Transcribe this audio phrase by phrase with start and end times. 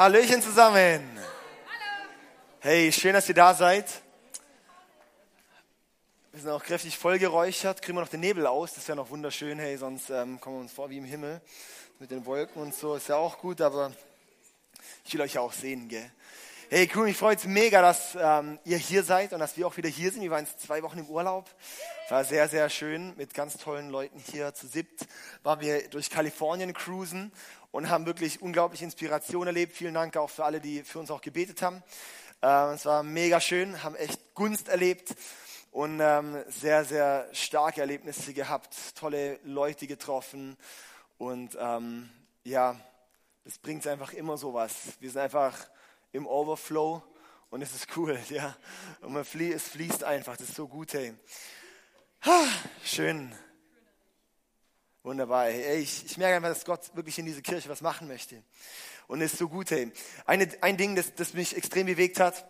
[0.00, 1.06] Hallöchen zusammen.
[2.60, 3.84] Hey, schön, dass ihr da seid.
[6.32, 7.82] Wir sind auch kräftig vollgeräuchert.
[7.82, 8.72] Kriegen wir noch den Nebel aus?
[8.72, 9.58] Das wäre noch wunderschön.
[9.58, 11.42] Hey, sonst ähm, kommen wir uns vor wie im Himmel
[11.98, 12.94] mit den Wolken und so.
[12.94, 13.92] Ist ja auch gut, aber
[15.04, 16.10] ich will euch ja auch sehen, gell?
[16.70, 19.76] Hey, cool, mich freut es mega, dass ähm, ihr hier seid und dass wir auch
[19.76, 20.22] wieder hier sind.
[20.22, 21.50] Wir waren jetzt zwei Wochen im Urlaub.
[22.08, 25.06] War sehr, sehr schön mit ganz tollen Leuten hier zu siebt.
[25.42, 27.32] Waren wir durch Kalifornien cruisen
[27.72, 29.76] und haben wirklich unglaubliche Inspiration erlebt.
[29.76, 31.82] Vielen Dank auch für alle, die für uns auch gebetet haben.
[32.42, 35.14] Äh, es war mega schön, haben echt Gunst erlebt
[35.70, 40.56] und ähm, sehr, sehr starke Erlebnisse gehabt, tolle Leute getroffen
[41.18, 42.08] und ähm,
[42.44, 42.76] ja,
[43.44, 44.74] es bringt einfach immer sowas.
[45.00, 45.56] Wir sind einfach
[46.12, 47.02] im Overflow
[47.50, 48.56] und es ist cool, ja.
[49.00, 51.14] Und man flie es fließt einfach, das ist so gut, hey.
[52.22, 52.44] Ha,
[52.84, 53.34] schön.
[55.02, 55.46] Wunderbar.
[55.46, 58.42] Hey, ich, ich merke einfach, dass Gott wirklich in diese Kirche was machen möchte.
[59.06, 59.90] Und ist so gut, hey.
[60.26, 62.44] Eine, ein Ding, das, das mich extrem bewegt hat,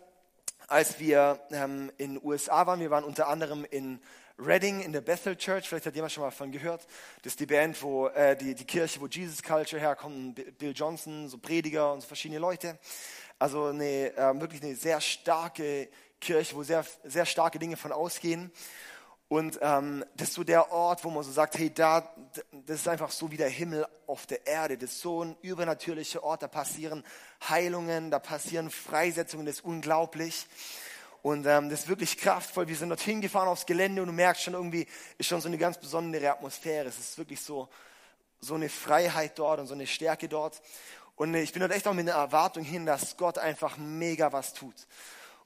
[0.67, 4.01] als wir ähm, in den USA waren, wir waren unter anderem in
[4.37, 6.85] Reading in der Bethel Church, vielleicht hat jemand schon mal davon gehört.
[7.21, 11.29] Das ist die Band, wo äh, die, die Kirche, wo Jesus Culture herkommt, Bill Johnson,
[11.29, 12.77] so Prediger und so verschiedene Leute.
[13.39, 15.87] Also eine, äh, wirklich eine sehr starke
[16.19, 18.51] Kirche, wo sehr, sehr starke Dinge von ausgehen.
[19.31, 22.03] Und ähm, das ist so der Ort, wo man so sagt, hey, da,
[22.65, 24.77] das ist einfach so wie der Himmel auf der Erde.
[24.77, 26.43] Das ist so ein übernatürlicher Ort.
[26.43, 27.01] Da passieren
[27.47, 30.47] Heilungen, da passieren Freisetzungen, das ist unglaublich.
[31.21, 32.67] Und ähm, das ist wirklich kraftvoll.
[32.67, 34.85] Wir sind dorthin gefahren aufs Gelände und du merkst schon irgendwie,
[35.17, 36.89] ist schon so eine ganz besondere Atmosphäre.
[36.89, 37.69] Es ist wirklich so,
[38.41, 40.61] so eine Freiheit dort und so eine Stärke dort.
[41.15, 44.53] Und ich bin dort echt auch mit einer Erwartung hin, dass Gott einfach mega was
[44.53, 44.75] tut.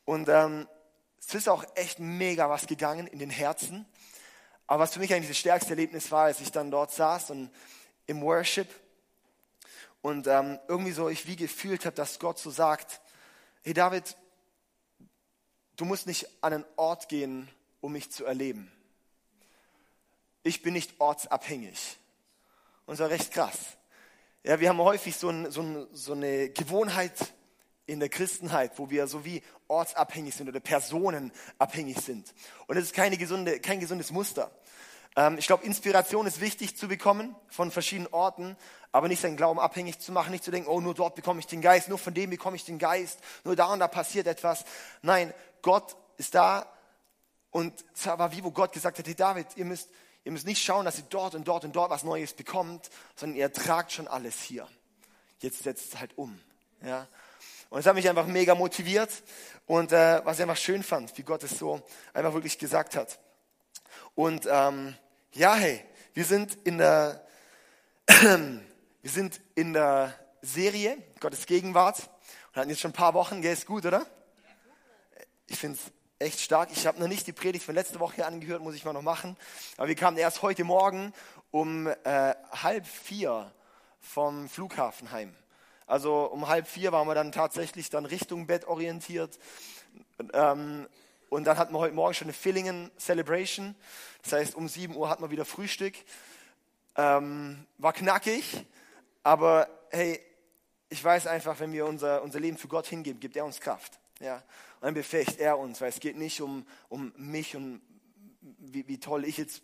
[0.06, 0.67] Und ähm,
[1.27, 3.85] es ist auch echt mega was gegangen in den Herzen.
[4.67, 7.51] Aber was für mich eigentlich das stärkste Erlebnis war, als ich dann dort saß und
[8.07, 8.67] im Worship
[10.01, 13.01] und ähm, irgendwie so ich wie gefühlt habe, dass Gott so sagt,
[13.63, 14.16] hey David,
[15.75, 17.50] du musst nicht an einen Ort gehen,
[17.81, 18.71] um mich zu erleben.
[20.44, 21.97] Ich bin nicht ortsabhängig.
[22.85, 23.57] Und war recht krass.
[24.44, 27.33] Ja, wir haben häufig so, ein, so, ein, so eine Gewohnheit
[27.85, 32.34] in der Christenheit, wo wir so wie ortsabhängig sind oder personenabhängig sind.
[32.68, 34.51] Und das ist keine gesunde, kein gesundes Muster.
[35.16, 38.57] Ähm, ich glaube, Inspiration ist wichtig zu bekommen von verschiedenen Orten,
[38.91, 41.47] aber nicht seinen Glauben abhängig zu machen, nicht zu denken, oh, nur dort bekomme ich
[41.47, 44.66] den Geist, nur von dem bekomme ich den Geist, nur da und da passiert etwas.
[45.01, 46.66] Nein, Gott ist da
[47.51, 49.90] und es war wie, wo Gott gesagt hat, hey David, ihr müsst
[50.25, 53.38] Ihr müsst nicht schauen, dass ihr dort und dort und dort was Neues bekommt, sondern
[53.38, 54.68] ihr tragt schon alles hier.
[55.40, 56.41] Jetzt setzt es halt um.
[56.81, 57.07] Ja?
[57.75, 59.12] Und es hat mich einfach mega motiviert
[59.66, 63.19] und äh, was ich einfach schön fand, wie Gott es so einfach wirklich gesagt hat.
[64.13, 64.96] Und ähm,
[65.34, 67.28] ja, hey, wir sind in der,
[68.08, 68.62] wir
[69.03, 72.00] sind in der Serie Gottes Gegenwart
[72.53, 74.06] und hatten jetzt schon ein paar Wochen, gell, ist gut, oder?
[75.47, 75.92] Ich finde es
[76.25, 76.69] echt stark.
[76.72, 79.36] Ich habe noch nicht die Predigt von letzter Woche angehört, muss ich mal noch machen.
[79.75, 81.12] Aber wir kamen erst heute Morgen
[81.52, 83.52] um äh, halb vier
[84.00, 85.36] vom Flughafen heim.
[85.88, 89.38] Also um halb vier waren wir dann tatsächlich dann Richtung Bett orientiert.
[90.34, 90.88] Ähm,
[91.29, 93.75] und dann hatten wir heute Morgen schon eine Fillingen Celebration.
[94.24, 95.94] Das heißt, um sieben Uhr hatten wir wieder Frühstück.
[96.95, 98.66] Ähm, war knackig,
[99.22, 100.22] aber hey,
[100.90, 104.00] ich weiß einfach, wenn wir unser, unser Leben für Gott hingeben, gibt er uns Kraft.
[104.22, 107.81] Ja, und dann befähigt er uns, weil es geht nicht um, um mich und
[108.59, 109.62] wie, wie toll ich jetzt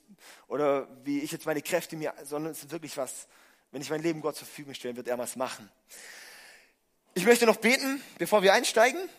[0.48, 3.28] oder wie ich jetzt meine Kräfte mir, sondern es ist wirklich was,
[3.72, 5.70] wenn ich mein Leben Gott zur Verfügung stelle, wird er was machen.
[7.14, 9.09] Ich möchte noch beten, bevor wir einsteigen.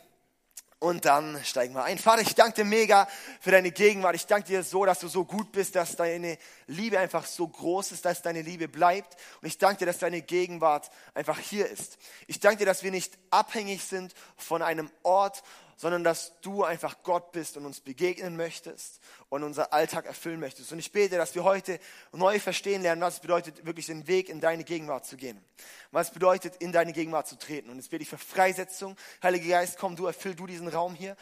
[0.79, 1.97] Und dann steigen wir ein.
[1.97, 3.07] Vater, ich danke dir mega
[3.41, 4.17] für deine Gegenwart.
[4.17, 7.93] Ich danke dir so, dass du so gut bist, dass deine Liebe einfach so groß
[7.93, 9.17] ist, dass deine Liebe bleibt.
[9.41, 11.99] Und ich danke dir, dass deine Gegenwart einfach hier ist.
[12.27, 15.45] Ich danke dir, dass wir nicht abhängig sind von einem Ort,
[15.83, 19.01] sondern dass du einfach Gott bist und uns begegnen möchtest
[19.31, 20.71] und unser Alltag erfüllen möchtest.
[20.71, 21.81] Und ich bete, dass wir heute
[22.13, 25.45] neu verstehen lernen, was es bedeutet, wirklich den Weg in deine Gegenwart zu gehen.
[25.91, 27.69] Was es bedeutet, in deine Gegenwart zu treten.
[27.69, 28.97] Und jetzt bete ich für Freisetzung.
[29.25, 31.17] Heiliger Geist, komm du, erfüll du diesen Raum hier.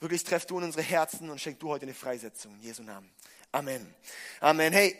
[0.00, 2.52] Wirklich treff du in unsere Herzen und schenk du heute eine Freisetzung.
[2.56, 3.08] In Jesu Namen.
[3.52, 3.94] Amen.
[4.40, 4.72] Amen.
[4.72, 4.98] Hey,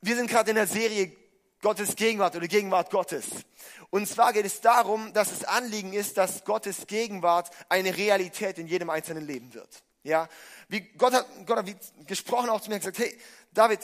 [0.00, 1.14] wir sind gerade in der Serie
[1.64, 3.24] Gottes Gegenwart oder Gegenwart Gottes.
[3.88, 8.66] Und zwar geht es darum, dass es Anliegen ist, dass Gottes Gegenwart eine Realität in
[8.66, 9.82] jedem einzelnen Leben wird.
[10.02, 10.28] Ja,
[10.68, 13.18] wie Gott hat, Gott hat wie gesprochen auch zu mir gesagt, hey,
[13.54, 13.80] David,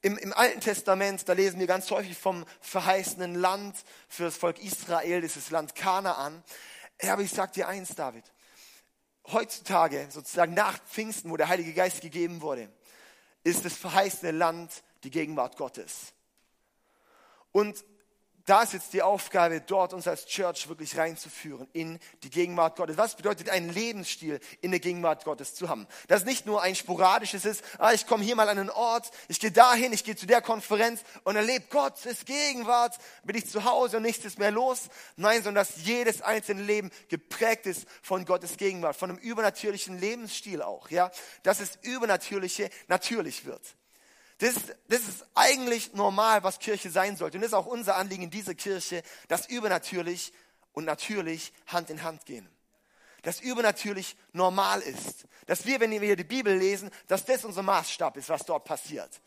[0.00, 3.76] im, im Alten Testament, da lesen wir ganz häufig vom verheißenen Land
[4.08, 6.42] für das Volk Israel, das ist das Land Kanaan.
[7.02, 8.24] Ja, aber ich sag dir eins, David.
[9.30, 12.72] Heutzutage, sozusagen nach Pfingsten, wo der Heilige Geist gegeben wurde,
[13.44, 16.14] ist das verheißene Land die Gegenwart Gottes.
[17.52, 17.84] Und
[18.48, 22.96] da ist jetzt die Aufgabe, dort uns als Church wirklich reinzuführen in die Gegenwart Gottes.
[22.96, 25.86] Was bedeutet einen Lebensstil in der Gegenwart Gottes zu haben?
[26.06, 29.38] Das nicht nur ein sporadisches ist, ah, ich komme hier mal an einen Ort, ich
[29.38, 33.98] gehe dahin, ich gehe zu der Konferenz und erlebe Gottes Gegenwart, bin ich zu Hause
[33.98, 34.88] und nichts ist mehr los.
[35.16, 40.62] Nein, sondern dass jedes einzelne Leben geprägt ist von Gottes Gegenwart, von einem übernatürlichen Lebensstil
[40.62, 41.10] auch, ja,
[41.42, 43.77] dass es Übernatürliche natürlich wird.
[44.38, 44.54] Das,
[44.86, 47.36] das ist eigentlich normal, was Kirche sein sollte.
[47.36, 50.32] Und das ist auch unser Anliegen in dieser Kirche, dass übernatürlich
[50.72, 52.48] und natürlich Hand in Hand gehen.
[53.22, 55.26] Dass übernatürlich normal ist.
[55.46, 59.20] Dass wir, wenn wir die Bibel lesen, dass das unser Maßstab ist, was dort passiert.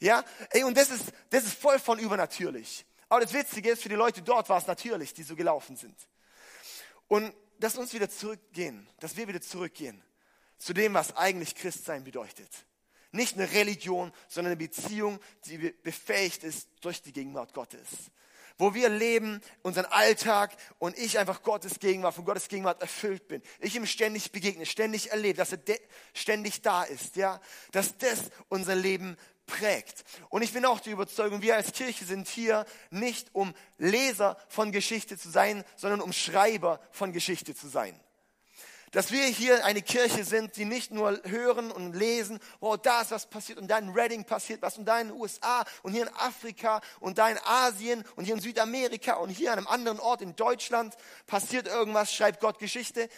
[0.00, 2.84] Ja, Ey, und das ist, das ist voll von übernatürlich.
[3.08, 5.96] Aber das Witzige ist, für die Leute dort war es natürlich, die so gelaufen sind.
[7.06, 10.02] Und dass uns wieder zurückgehen, dass wir wieder zurückgehen
[10.58, 12.50] zu dem, was eigentlich Christsein bedeutet.
[13.12, 18.10] Nicht eine Religion, sondern eine Beziehung, die befähigt ist durch die Gegenwart Gottes.
[18.58, 23.42] Wo wir leben, unseren Alltag und ich einfach Gottes Gegenwart, von Gottes Gegenwart erfüllt bin.
[23.60, 25.60] Ich ihm ständig begegne, ständig erlebe, dass er
[26.14, 27.40] ständig da ist, ja.
[27.72, 30.04] Dass das unser Leben prägt.
[30.30, 34.72] Und ich bin auch die Überzeugung, wir als Kirche sind hier nicht um Leser von
[34.72, 37.98] Geschichte zu sein, sondern um Schreiber von Geschichte zu sein
[38.92, 43.10] dass wir hier eine Kirche sind, die nicht nur hören und lesen, oh, da ist
[43.10, 46.06] was passiert und da in Reading passiert was und da in den USA und hier
[46.06, 50.00] in Afrika und da in Asien und hier in Südamerika und hier an einem anderen
[50.00, 50.94] Ort in Deutschland
[51.26, 53.08] passiert irgendwas, schreibt Gott Geschichte.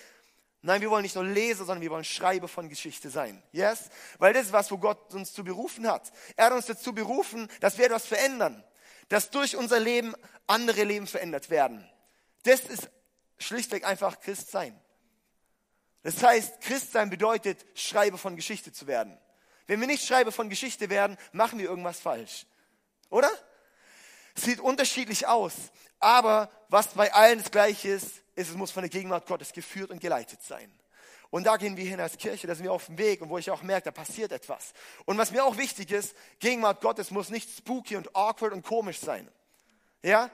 [0.63, 3.43] Nein, wir wollen nicht nur Leser, sondern wir wollen Schreiber von Geschichte sein.
[3.53, 3.91] Yes?
[4.19, 6.11] Weil das ist was, wo Gott uns zu berufen hat.
[6.37, 8.65] Er hat uns dazu berufen, dass wir etwas verändern.
[9.09, 10.15] Dass durch unser Leben
[10.47, 11.89] andere Leben verändert werden.
[12.43, 12.91] Das ist
[13.39, 14.79] schlichtweg einfach Christ sein.
[16.03, 19.19] Das heißt, Christsein bedeutet, Schreiber von Geschichte zu werden.
[19.67, 22.47] Wenn wir nicht Schreiber von Geschichte werden, machen wir irgendwas falsch.
[23.11, 23.31] Oder?
[24.35, 25.55] Sieht unterschiedlich aus.
[26.01, 29.91] Aber was bei allen das Gleiche ist, ist, es muss von der Gegenwart Gottes geführt
[29.91, 30.73] und geleitet sein.
[31.31, 33.37] Und da gehen wir hin als Kirche, da sind wir auf dem Weg und wo
[33.37, 34.73] ich auch merke, da passiert etwas.
[35.05, 38.99] Und was mir auch wichtig ist, Gegenwart Gottes muss nicht spooky und awkward und komisch
[39.01, 39.29] sein.
[40.03, 40.31] Ja?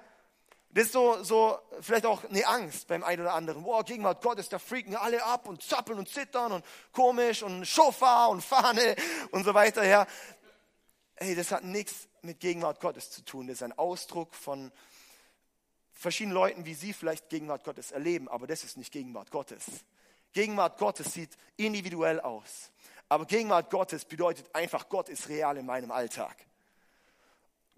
[0.75, 3.63] Das ist so, so vielleicht auch eine Angst beim einen oder anderen.
[3.63, 8.29] Boah, Gegenwart Gottes, da freaken alle ab und zappeln und zittern und komisch und Schofar
[8.31, 8.97] und Fahne
[9.31, 9.87] und so weiter.
[9.87, 10.05] Ja.
[11.15, 13.47] Hey, das hat nichts mit Gegenwart Gottes zu tun.
[13.47, 14.73] Das ist ein Ausdruck von
[15.93, 19.65] verschiedenen Leuten, wie sie vielleicht Gegenwart Gottes erleben, aber das ist nicht Gegenwart Gottes.
[20.33, 22.73] Gegenwart Gottes sieht individuell aus.
[23.09, 26.37] Aber Gegenwart Gottes bedeutet einfach, Gott ist real in meinem Alltag.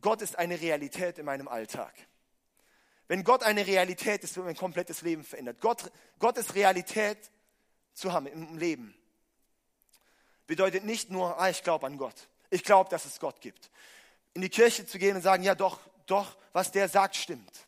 [0.01, 1.93] Gott ist eine Realität in meinem Alltag.
[3.09, 5.61] Wenn Gott eine Realität ist, wird mein komplettes Leben verändert.
[5.61, 7.19] Gott, Gottes Realität
[7.95, 8.95] zu haben im Leben
[10.47, 12.29] bedeutet nicht nur, ah, ich glaube an Gott.
[12.51, 13.71] Ich glaube, dass es Gott gibt.
[14.35, 17.67] In die Kirche zu gehen und sagen, ja doch, doch, was der sagt, stimmt.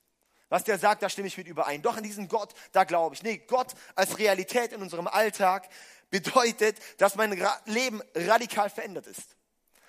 [0.48, 1.82] Was der sagt, da stimme ich mit überein.
[1.82, 3.22] Doch an diesen Gott, da glaube ich.
[3.22, 5.68] Nee, Gott als Realität in unserem Alltag
[6.10, 9.36] bedeutet, dass mein Leben radikal verändert ist.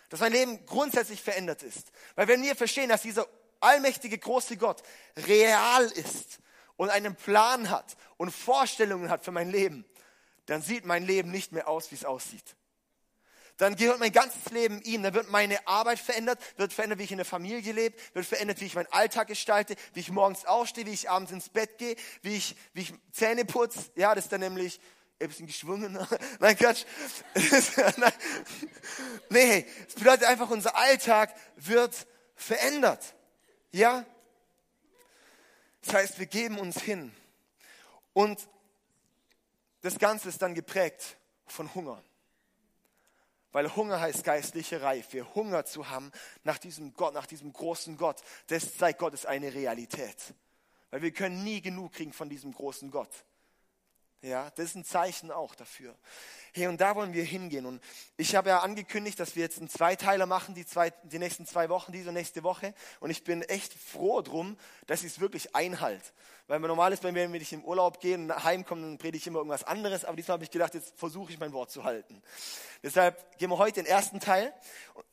[0.09, 1.91] Dass mein Leben grundsätzlich verändert ist.
[2.15, 3.27] Weil wenn wir verstehen, dass dieser
[3.59, 4.83] allmächtige, große Gott
[5.27, 6.39] real ist
[6.77, 9.85] und einen Plan hat und Vorstellungen hat für mein Leben,
[10.45, 12.55] dann sieht mein Leben nicht mehr aus, wie es aussieht.
[13.59, 15.03] Dann gehört mein ganzes Leben ihm.
[15.03, 18.61] Dann wird meine Arbeit verändert, wird verändert, wie ich in der Familie lebe, wird verändert,
[18.61, 21.97] wie ich meinen Alltag gestalte, wie ich morgens aufstehe, wie ich abends ins Bett gehe,
[22.21, 23.91] wie ich, wie ich Zähne putze.
[23.95, 24.79] Ja, das ist dann nämlich
[25.19, 25.99] ein bisschen geschwungen.
[26.39, 26.85] Nein, Quatsch.
[29.29, 33.13] nee, es bedeutet einfach, unser Alltag wird verändert.
[33.71, 34.05] Ja?
[35.81, 37.11] Das heißt, wir geben uns hin.
[38.13, 38.47] Und
[39.81, 42.03] das Ganze ist dann geprägt von Hunger.
[43.51, 45.33] Weil Hunger heißt geistliche Reife.
[45.33, 46.11] Hunger zu haben
[46.43, 48.21] nach diesem Gott, nach diesem großen Gott.
[48.47, 50.17] Das zeigt Gott ist eine Realität.
[50.91, 53.09] Weil wir können nie genug kriegen von diesem großen Gott.
[54.21, 55.95] Ja, das ist ein Zeichen auch dafür.
[56.53, 57.65] Hey, und da wollen wir hingehen.
[57.65, 57.81] Und
[58.17, 61.69] ich habe ja angekündigt, dass wir jetzt einen Zweiteiler machen, die, zwei, die nächsten zwei
[61.69, 62.73] Wochen, diese nächste Woche.
[62.99, 64.57] Und ich bin echt froh drum,
[64.87, 66.03] dass ich es wirklich einhalte.
[66.47, 69.27] Weil normal ist bei mir, wenn ich im Urlaub gehe und heimkomme, dann predige ich
[69.27, 70.03] immer irgendwas anderes.
[70.03, 72.21] Aber diesmal habe ich gedacht, jetzt versuche ich mein Wort zu halten.
[72.83, 74.53] Deshalb gehen wir heute den ersten Teil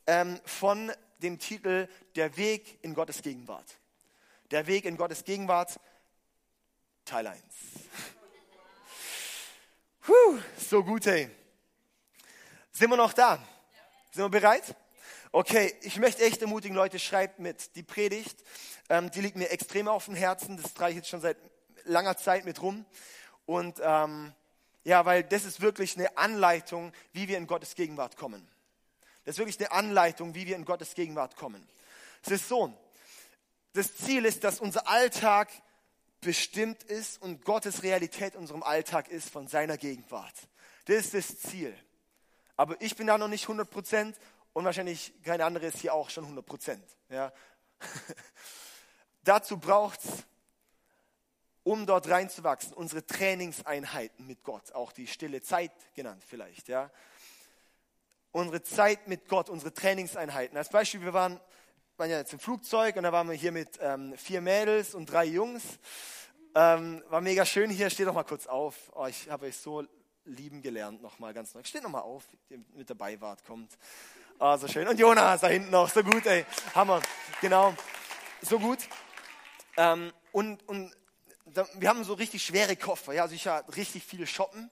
[0.05, 3.77] ähm, von dem Titel Der Weg in Gottes Gegenwart.
[4.51, 5.79] Der Weg in Gottes Gegenwart,
[7.05, 7.41] Teil 1.
[10.69, 11.29] So gut, hey.
[12.73, 13.41] Sind wir noch da?
[14.11, 14.75] Sind wir bereit?
[15.31, 17.73] Okay, ich möchte echt ermutigen, Leute, schreibt mit.
[17.77, 18.43] Die Predigt,
[18.89, 20.61] ähm, die liegt mir extrem auf dem Herzen.
[20.61, 21.37] Das trage ich jetzt schon seit
[21.85, 22.83] langer Zeit mit rum.
[23.45, 24.33] Und ähm,
[24.83, 28.45] ja, weil das ist wirklich eine Anleitung, wie wir in Gottes Gegenwart kommen.
[29.23, 31.65] Das ist wirklich eine Anleitung, wie wir in Gottes Gegenwart kommen.
[32.25, 32.77] Es ist so,
[33.71, 35.49] das Ziel ist, dass unser Alltag
[36.19, 40.35] bestimmt ist und Gottes Realität in unserem Alltag ist von seiner Gegenwart.
[40.87, 41.77] Das ist das Ziel.
[42.55, 44.17] Aber ich bin da noch nicht 100 Prozent
[44.53, 46.83] und wahrscheinlich kein anderer ist hier auch schon 100 Prozent.
[47.09, 47.31] Ja.
[49.23, 50.25] Dazu braucht es,
[51.63, 56.69] um dort reinzuwachsen, unsere Trainingseinheiten mit Gott, auch die stille Zeit genannt vielleicht.
[56.69, 56.89] Ja.
[58.31, 60.57] Unsere Zeit mit Gott, unsere Trainingseinheiten.
[60.57, 61.39] Als Beispiel, wir waren
[61.97, 65.07] waren ja jetzt im Flugzeug und da waren wir hier mit ähm, vier Mädels und
[65.07, 65.63] drei Jungs.
[66.53, 67.89] Ähm, war mega schön hier.
[67.89, 68.91] Steht doch mal kurz auf.
[68.93, 69.83] Oh, ich habe euch so
[70.27, 71.63] lieben gelernt, nochmal ganz neu.
[71.63, 72.23] Steht noch mal auf,
[72.75, 73.77] mit dabei wart, kommt.
[74.39, 74.87] Oh, so schön.
[74.87, 76.45] Und Jonas da hinten noch, so gut, ey.
[76.75, 77.01] Hammer.
[77.41, 77.73] Genau,
[78.41, 78.79] so gut.
[79.77, 80.95] Ähm, und und
[81.45, 83.13] da, wir haben so richtig schwere Koffer.
[83.13, 84.69] Ja, also ich war richtig viel shoppen.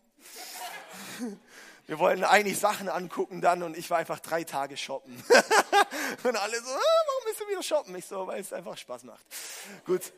[1.88, 5.16] wir wollten eigentlich Sachen angucken dann und ich war einfach drei Tage shoppen.
[6.24, 7.96] und alle so, ah, warum bist du wieder shoppen?
[7.96, 9.26] Ich so, weil es einfach Spaß macht.
[9.86, 10.14] Gut.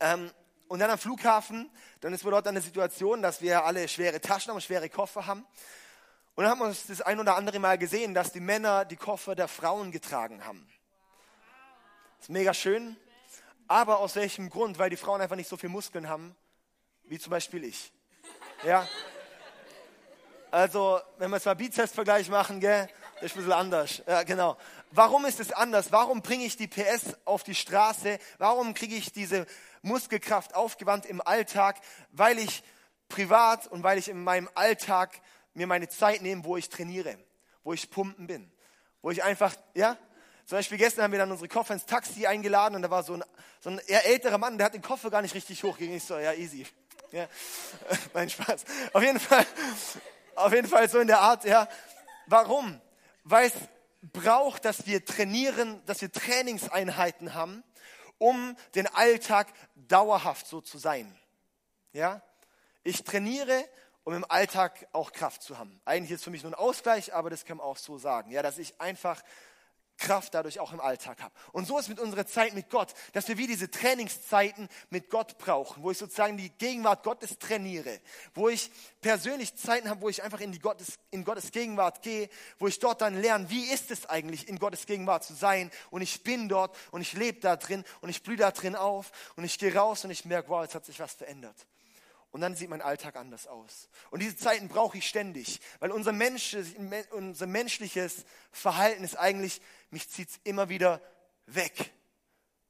[0.00, 0.30] Ähm,
[0.70, 1.68] und dann am Flughafen,
[2.00, 5.44] dann ist wir dort eine Situation, dass wir alle schwere Taschen haben, schwere Koffer haben.
[6.36, 8.94] Und dann haben wir uns das ein oder andere Mal gesehen, dass die Männer die
[8.94, 10.64] Koffer der Frauen getragen haben.
[12.18, 12.96] Das ist mega schön.
[13.66, 14.78] Aber aus welchem Grund?
[14.78, 16.36] Weil die Frauen einfach nicht so viel Muskeln haben,
[17.02, 17.92] wie zum Beispiel ich.
[18.62, 18.86] Ja,
[20.52, 24.02] also, wenn wir jetzt mal Bizeps-Vergleich machen, gell, das ist ein bisschen anders.
[24.04, 24.56] Ja, genau.
[24.90, 25.92] Warum ist es anders?
[25.92, 28.18] Warum bringe ich die PS auf die Straße?
[28.38, 29.46] Warum kriege ich diese
[29.82, 31.80] Muskelkraft aufgewandt im Alltag?
[32.10, 32.62] Weil ich
[33.08, 35.20] privat und weil ich in meinem Alltag
[35.54, 37.18] mir meine Zeit nehme, wo ich trainiere,
[37.64, 38.50] wo ich pumpen bin,
[39.02, 39.96] wo ich einfach, ja,
[40.46, 43.14] zum Beispiel gestern haben wir dann unsere Koffer ins Taxi eingeladen und da war so
[43.14, 43.24] ein,
[43.60, 45.96] so ein eher älterer Mann, der hat den Koffer gar nicht richtig hochgegeben.
[45.96, 46.66] Ich so, ja, easy.
[47.12, 47.28] Ja,
[48.14, 48.64] mein Spaß.
[48.92, 49.46] Auf jeden Fall,
[50.34, 51.68] auf jeden Fall so in der Art, ja.
[52.26, 52.80] Warum?
[53.24, 53.54] Weil es
[54.12, 57.62] braucht, dass wir trainieren, dass wir Trainingseinheiten haben,
[58.20, 61.12] um den Alltag dauerhaft so zu sein.
[61.92, 62.22] Ja?
[62.84, 63.64] Ich trainiere,
[64.04, 65.80] um im Alltag auch Kraft zu haben.
[65.86, 68.30] Eigentlich ist für mich nur ein Ausgleich, aber das kann man auch so sagen.
[68.30, 69.22] Ja, dass ich einfach
[70.00, 71.32] Kraft dadurch auch im Alltag habe.
[71.52, 75.38] Und so ist mit unserer Zeit mit Gott, dass wir wie diese Trainingszeiten mit Gott
[75.38, 78.00] brauchen, wo ich sozusagen die Gegenwart Gottes trainiere,
[78.34, 82.28] wo ich persönlich Zeiten habe, wo ich einfach in, die Gottes, in Gottes Gegenwart gehe,
[82.58, 85.70] wo ich dort dann lerne, wie ist es eigentlich, in Gottes Gegenwart zu sein.
[85.90, 89.12] Und ich bin dort und ich lebe da drin und ich blühe da drin auf
[89.36, 91.56] und ich gehe raus und ich merke, wow, jetzt hat sich was verändert.
[92.32, 93.88] Und dann sieht mein Alltag anders aus.
[94.10, 96.56] Und diese Zeiten brauche ich ständig, weil unser, Mensch,
[97.10, 99.60] unser menschliches Verhalten ist eigentlich,
[99.90, 101.00] mich zieht es immer wieder
[101.46, 101.92] weg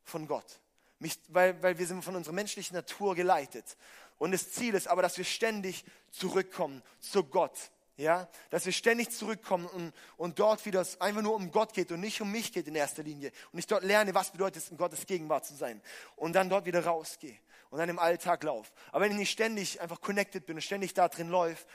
[0.02, 0.61] von Gott.
[0.99, 3.76] Mich, weil, weil wir sind von unserer menschlichen Natur geleitet.
[4.19, 7.57] Und das Ziel ist aber, dass wir ständig zurückkommen zu Gott.
[7.97, 11.93] Ja, dass wir ständig zurückkommen und, und dort wieder es einfach nur um Gott geht
[11.93, 13.31] und nicht um mich geht in erster Linie.
[13.52, 15.83] Und ich dort lerne, was bedeutet es, in Gottes Gegenwart zu sein.
[16.17, 17.37] Und dann dort wieder rausgehe
[17.71, 18.71] und dann im Alltag laufe.
[18.93, 21.67] Aber wenn ich nicht ständig einfach connected bin und ständig da drin läuft,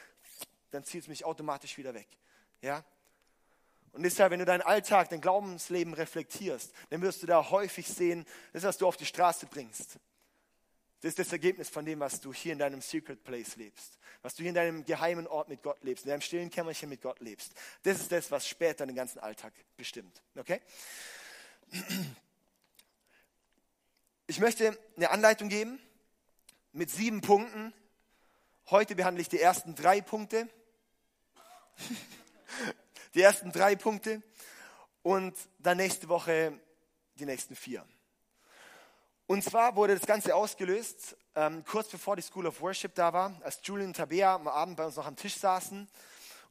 [0.71, 2.07] dann zieht es mich automatisch wieder weg.
[2.61, 2.83] Ja?
[3.93, 8.25] Und deshalb, wenn du deinen Alltag, dein Glaubensleben reflektierst, dann wirst du da häufig sehen,
[8.51, 9.97] das, was du auf die Straße bringst.
[10.99, 13.97] Das ist das Ergebnis von dem, was du hier in deinem Secret Place lebst.
[14.21, 17.01] Was du hier in deinem geheimen Ort mit Gott lebst, in deinem stillen Kämmerchen mit
[17.01, 17.53] Gott lebst.
[17.83, 20.21] Das ist das, was später den ganzen Alltag bestimmt.
[20.35, 20.61] Okay?
[24.27, 25.79] Ich möchte eine Anleitung geben
[26.71, 27.71] mit sieben Punkten.
[28.71, 30.49] Heute behandle ich die ersten drei Punkte.
[33.13, 34.23] die ersten drei Punkte.
[35.03, 36.59] Und dann nächste Woche
[37.19, 37.85] die nächsten vier.
[39.27, 43.39] Und zwar wurde das Ganze ausgelöst, ähm, kurz bevor die School of Worship da war,
[43.43, 45.87] als Julian und Tabea am Abend bei uns noch am Tisch saßen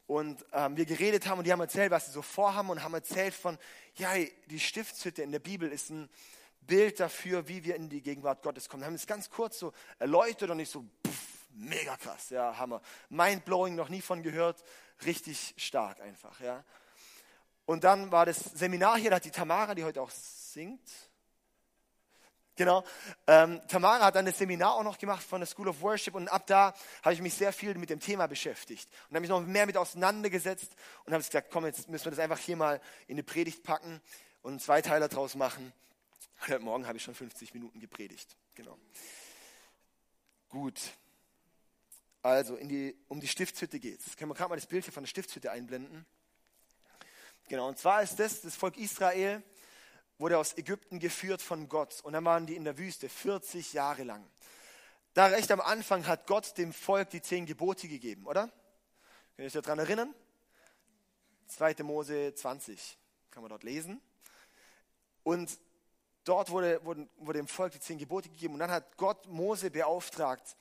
[0.07, 2.93] und ähm, wir geredet haben und die haben erzählt, was sie so vorhaben und haben
[2.93, 3.57] erzählt von,
[3.95, 4.11] ja,
[4.47, 6.09] die Stiftshütte in der Bibel ist ein
[6.67, 8.81] Bild dafür, wie wir in die Gegenwart Gottes kommen.
[8.81, 12.81] Wir haben es ganz kurz so erläutert und nicht so, pff, mega krass, ja, Hammer.
[13.09, 14.63] Mindblowing, noch nie von gehört,
[15.05, 16.63] richtig stark einfach, ja.
[17.65, 20.89] Und dann war das Seminar hier, da hat die Tamara, die heute auch singt,
[22.55, 22.85] Genau.
[23.27, 26.29] Ähm, Tamara hat dann das Seminar auch noch gemacht von der School of Worship und
[26.29, 29.41] ab da habe ich mich sehr viel mit dem Thema beschäftigt und habe mich noch
[29.41, 33.15] mehr mit auseinandergesetzt und habe gesagt, komm, jetzt müssen wir das einfach hier mal in
[33.15, 34.01] eine Predigt packen
[34.41, 35.73] und einen Zweiteiler draus machen.
[36.47, 38.37] Heute Morgen habe ich schon 50 Minuten gepredigt.
[38.53, 38.77] Genau.
[40.47, 40.79] Gut.
[42.21, 44.15] Also die, um die Stiftshütte geht es.
[44.15, 46.05] Können wir gerade mal das Bild hier von der Stiftshütte einblenden?
[47.47, 49.41] Genau, und zwar ist das das Volk Israel,
[50.19, 52.01] wurde aus Ägypten geführt von Gott.
[52.01, 54.23] Und dann waren die in der Wüste 40 Jahre lang.
[55.15, 58.51] Da recht am Anfang hat Gott dem Volk die zehn Gebote gegeben, oder?
[59.35, 60.13] Könnt ihr euch daran erinnern?
[61.47, 61.77] 2.
[61.81, 62.99] Mose 20
[63.31, 63.99] kann man dort lesen.
[65.23, 65.57] Und
[66.25, 69.71] dort wurde, wurde, wurde dem Volk die zehn Gebote gegeben und dann hat Gott Mose
[69.71, 70.57] beauftragt,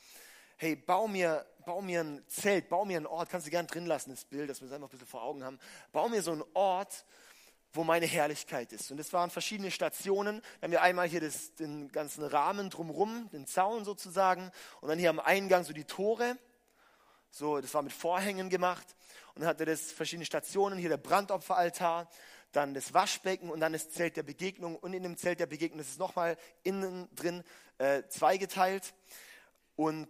[0.57, 3.87] hey, bau mir, bau mir ein Zelt, bau mir einen Ort, kannst du gern drin
[3.87, 5.59] lassen, das Bild, dass wir es einfach ein bisschen vor Augen haben,
[5.91, 7.05] bau mir so einen Ort,
[7.75, 8.93] wo meine Herrlichkeit ist.
[8.93, 10.41] Und es waren verschiedene Stationen.
[10.61, 14.53] Da haben wir einmal hier das, den ganzen Rahmen drumherum, den Zaun sozusagen.
[14.81, 16.39] Und dann hier am Eingang so die Tore.
[17.31, 18.87] So, das war mit Vorhängen gemacht.
[19.35, 20.79] Und dann hatte das verschiedene Stationen.
[20.79, 22.09] Hier der Brandopferaltar,
[22.57, 24.77] dann das Waschbecken und dann das Zelt der Begegnung.
[24.77, 27.45] Und in dem Zelt der Begegnung ist es nochmal innen drin
[27.79, 28.95] äh, zweigeteilt.
[29.77, 30.09] Und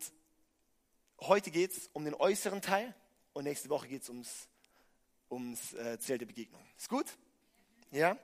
[1.20, 2.94] heute geht es um den äußeren Teil
[3.32, 4.48] und nächste Woche geht es ums,
[5.30, 6.64] ums äh, Zelt der Begegnung.
[6.76, 7.06] Ist gut?
[7.90, 8.18] Ja?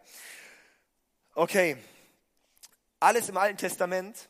[1.34, 1.76] Okay.
[2.98, 4.28] Alles im Alten Testament,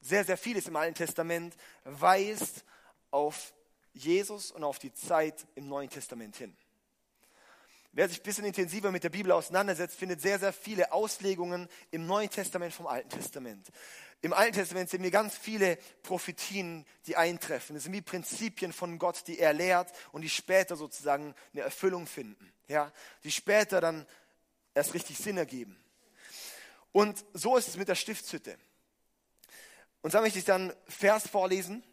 [0.00, 2.64] sehr, sehr vieles im Alten Testament weist
[3.10, 3.52] auf
[3.92, 6.56] Jesus und auf die Zeit im Neuen Testament hin.
[7.96, 12.06] Wer sich ein bisschen intensiver mit der Bibel auseinandersetzt, findet sehr, sehr viele Auslegungen im
[12.06, 13.68] Neuen Testament vom Alten Testament.
[14.20, 17.74] Im Alten Testament sehen wir ganz viele Prophetien, die eintreffen.
[17.74, 22.08] Das sind wie Prinzipien von Gott, die er lehrt und die später sozusagen eine Erfüllung
[22.08, 22.52] finden.
[22.66, 22.90] Ja,
[23.22, 24.06] die später dann
[24.74, 25.78] erst richtig Sinn ergeben.
[26.90, 28.58] Und so ist es mit der Stiftshütte.
[30.02, 31.84] Und da möchte ich dann Vers vorlesen.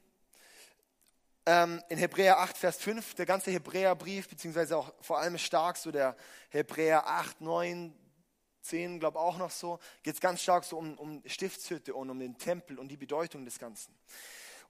[1.45, 5.91] Ähm, in Hebräer 8, Vers 5, der ganze Hebräerbrief, beziehungsweise auch vor allem stark so
[5.91, 6.15] der
[6.49, 7.93] Hebräer 8, 9,
[8.61, 12.19] 10, glaube auch noch so, geht es ganz stark so um, um Stiftshütte und um
[12.19, 13.91] den Tempel und die Bedeutung des Ganzen.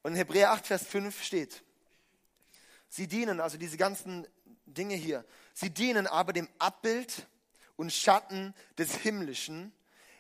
[0.02, 1.62] Und in Hebräer 8, Vers 5 steht,
[2.88, 4.26] sie dienen, also diese ganzen
[4.66, 7.28] Dinge hier, sie dienen aber dem Abbild
[7.76, 9.74] und Schatten des Himmlischen,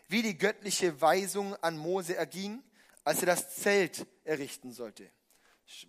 [0.10, 2.62] wie die göttliche Weisung an Mose erging,
[3.05, 5.10] als er das Zelt errichten sollte.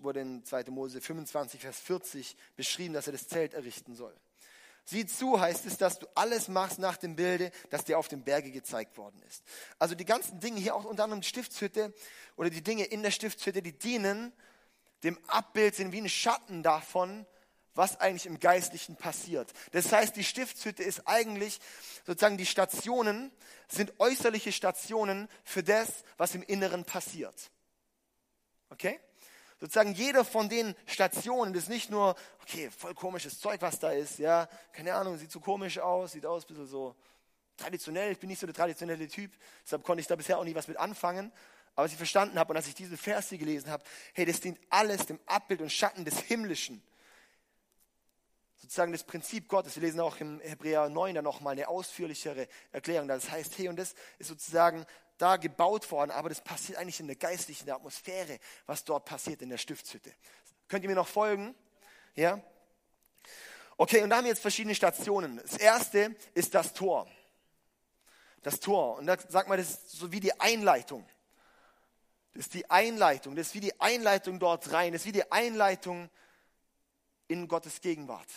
[0.00, 0.64] Wurde in 2.
[0.70, 4.14] Mose 25, Vers 40 beschrieben, dass er das Zelt errichten soll.
[4.84, 8.24] Sieh zu, heißt es, dass du alles machst nach dem Bilde, das dir auf dem
[8.24, 9.44] Berge gezeigt worden ist.
[9.78, 11.94] Also die ganzen Dinge hier, auch unter anderem die Stiftshütte
[12.36, 14.32] oder die Dinge in der Stiftshütte, die dienen
[15.04, 17.26] dem Abbild, sind wie ein Schatten davon,
[17.74, 19.52] was eigentlich im Geistlichen passiert.
[19.70, 21.60] Das heißt, die Stiftshütte ist eigentlich
[22.06, 23.32] sozusagen die Stationen,
[23.68, 27.50] sind äußerliche Stationen für das, was im Inneren passiert.
[28.68, 29.00] Okay?
[29.62, 34.18] Sozusagen jede von den Stationen ist nicht nur, okay, voll komisches Zeug, was da ist,
[34.18, 36.96] ja, keine Ahnung, sieht so komisch aus, sieht aus ein bisschen so
[37.56, 39.30] traditionell, ich bin nicht so der traditionelle Typ,
[39.64, 41.30] deshalb konnte ich da bisher auch nie was mit anfangen.
[41.76, 44.58] Aber als ich verstanden habe und als ich diese Verse gelesen habe, hey, das dient
[44.68, 46.82] alles dem Abbild und Schatten des Himmlischen
[48.56, 49.76] sozusagen das Prinzip Gottes.
[49.76, 53.06] Wir lesen auch im Hebräer 9 dann nochmal eine ausführlichere Erklärung.
[53.06, 54.86] Das heißt, hey, und das ist sozusagen
[55.22, 59.50] da gebaut worden, aber das passiert eigentlich in der geistlichen Atmosphäre, was dort passiert in
[59.50, 60.12] der Stiftshütte.
[60.66, 61.54] Könnt ihr mir noch folgen?
[62.16, 62.40] Ja?
[63.76, 65.36] Okay, und da haben wir jetzt verschiedene Stationen.
[65.36, 67.08] Das erste ist das Tor.
[68.42, 68.96] Das Tor.
[68.98, 71.08] Und da sagt man, das ist so wie die Einleitung.
[72.34, 73.36] Das ist die Einleitung.
[73.36, 74.92] Das ist wie die Einleitung dort rein.
[74.92, 76.10] Das ist wie die Einleitung
[77.28, 78.28] in Gottes Gegenwart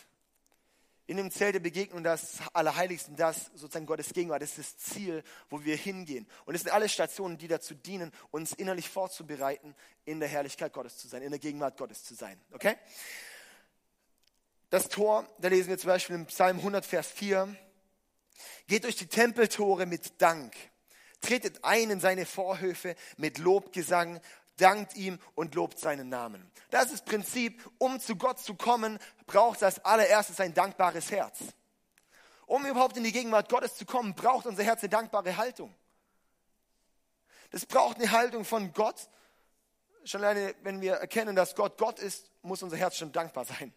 [1.07, 5.23] in dem Zelt der Begegnung, das Allerheiligsten, das sozusagen Gottes Gegenwart, das ist das Ziel,
[5.49, 6.27] wo wir hingehen.
[6.45, 10.97] Und es sind alle Stationen, die dazu dienen, uns innerlich vorzubereiten, in der Herrlichkeit Gottes
[10.97, 12.39] zu sein, in der Gegenwart Gottes zu sein.
[12.51, 12.75] Okay?
[14.71, 17.55] Das Tor, da lesen wir zum Beispiel im Psalm 100, Vers 4,
[18.67, 20.55] geht durch die Tempeltore mit Dank,
[21.21, 24.19] tretet ein in seine Vorhöfe mit Lobgesang,
[24.57, 26.49] dankt ihm und lobt seinen Namen.
[26.69, 31.11] Das ist das Prinzip, um zu Gott zu kommen, braucht es als allererstes ein dankbares
[31.11, 31.39] Herz.
[32.45, 35.73] Um überhaupt in die Gegenwart Gottes zu kommen, braucht unser Herz eine dankbare Haltung.
[37.49, 39.09] Das braucht eine Haltung von Gott.
[40.03, 43.73] Schon alleine, wenn wir erkennen, dass Gott Gott ist, muss unser Herz schon dankbar sein.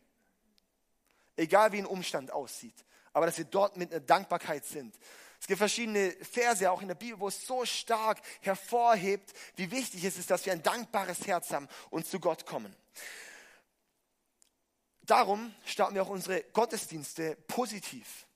[1.37, 2.85] Egal wie ein Umstand aussieht.
[3.13, 4.95] Aber dass wir dort mit einer Dankbarkeit sind.
[5.41, 10.05] Es gibt verschiedene Verse auch in der Bibel, wo es so stark hervorhebt, wie wichtig
[10.05, 12.75] es ist, dass wir ein dankbares Herz haben und zu Gott kommen.
[15.03, 18.27] Darum starten wir auch unsere Gottesdienste positiv.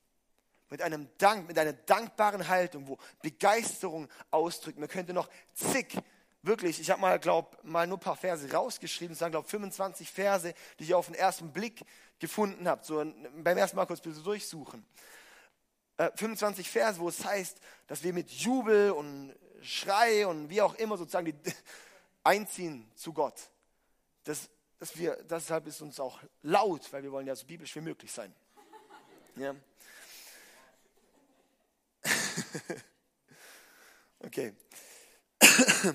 [0.69, 4.79] Mit einem Dank, mit einer dankbaren Haltung, wo Begeisterung ausdrückt.
[4.79, 5.95] Man könnte noch zig,
[6.41, 10.09] wirklich, ich habe mal, glaube mal nur ein paar Verse rausgeschrieben, es waren, glaube 25
[10.09, 11.85] Verse, die ich auf den ersten Blick
[12.17, 12.83] gefunden habe.
[12.83, 13.05] So,
[13.43, 14.83] beim ersten Mal kurz bitte durchsuchen.
[15.97, 20.75] 25 äh, Verse, wo es heißt, dass wir mit Jubel und Schrei und wie auch
[20.75, 21.35] immer sozusagen die,
[22.23, 23.49] einziehen zu Gott.
[24.23, 27.81] Das, dass wir, deshalb ist uns auch laut, weil wir wollen ja so biblisch wie
[27.81, 28.33] möglich sein.
[29.35, 29.55] Ja.
[34.19, 34.53] okay.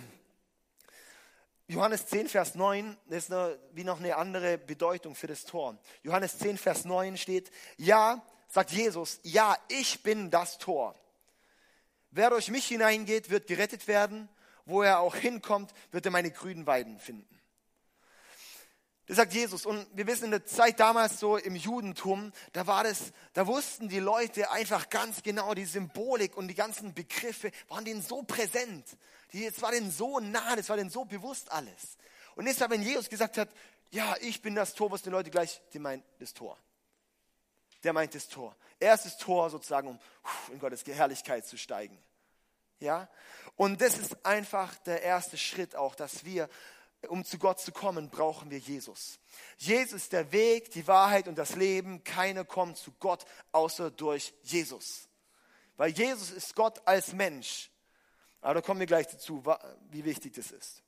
[1.68, 5.76] Johannes 10, Vers 9 ist eine, wie noch eine andere Bedeutung für das Tor.
[6.02, 10.94] Johannes 10, Vers 9 steht, ja, sagt Jesus, ja, ich bin das Tor.
[12.11, 14.28] Wer durch mich hineingeht, wird gerettet werden.
[14.64, 17.40] Wo er auch hinkommt, wird er meine grünen Weiden finden.
[19.06, 19.64] Das sagt Jesus.
[19.64, 23.88] Und wir wissen in der Zeit damals so im Judentum, da war das, da wussten
[23.88, 28.84] die Leute einfach ganz genau, die Symbolik und die ganzen Begriffe waren denen so präsent.
[29.32, 31.96] Das war denen so nah, das war denen so bewusst alles.
[32.37, 33.48] Und deshalb, wenn Jesus gesagt hat,
[33.90, 36.58] ja, ich bin das Tor, was die Leute gleich, die meint das Tor.
[37.84, 38.56] Der meint das Tor.
[38.80, 39.98] Er ist das Tor sozusagen, um
[40.52, 41.98] in Gottes Herrlichkeit zu steigen.
[42.80, 43.08] Ja?
[43.56, 46.48] Und das ist einfach der erste Schritt auch, dass wir
[47.06, 49.20] um zu Gott zu kommen, brauchen wir Jesus.
[49.56, 52.02] Jesus ist der Weg, die Wahrheit und das Leben.
[52.02, 55.08] Keiner kommt zu Gott außer durch Jesus.
[55.76, 57.70] Weil Jesus ist Gott als Mensch.
[58.40, 59.44] Aber da kommen wir gleich dazu,
[59.90, 60.82] wie wichtig das ist.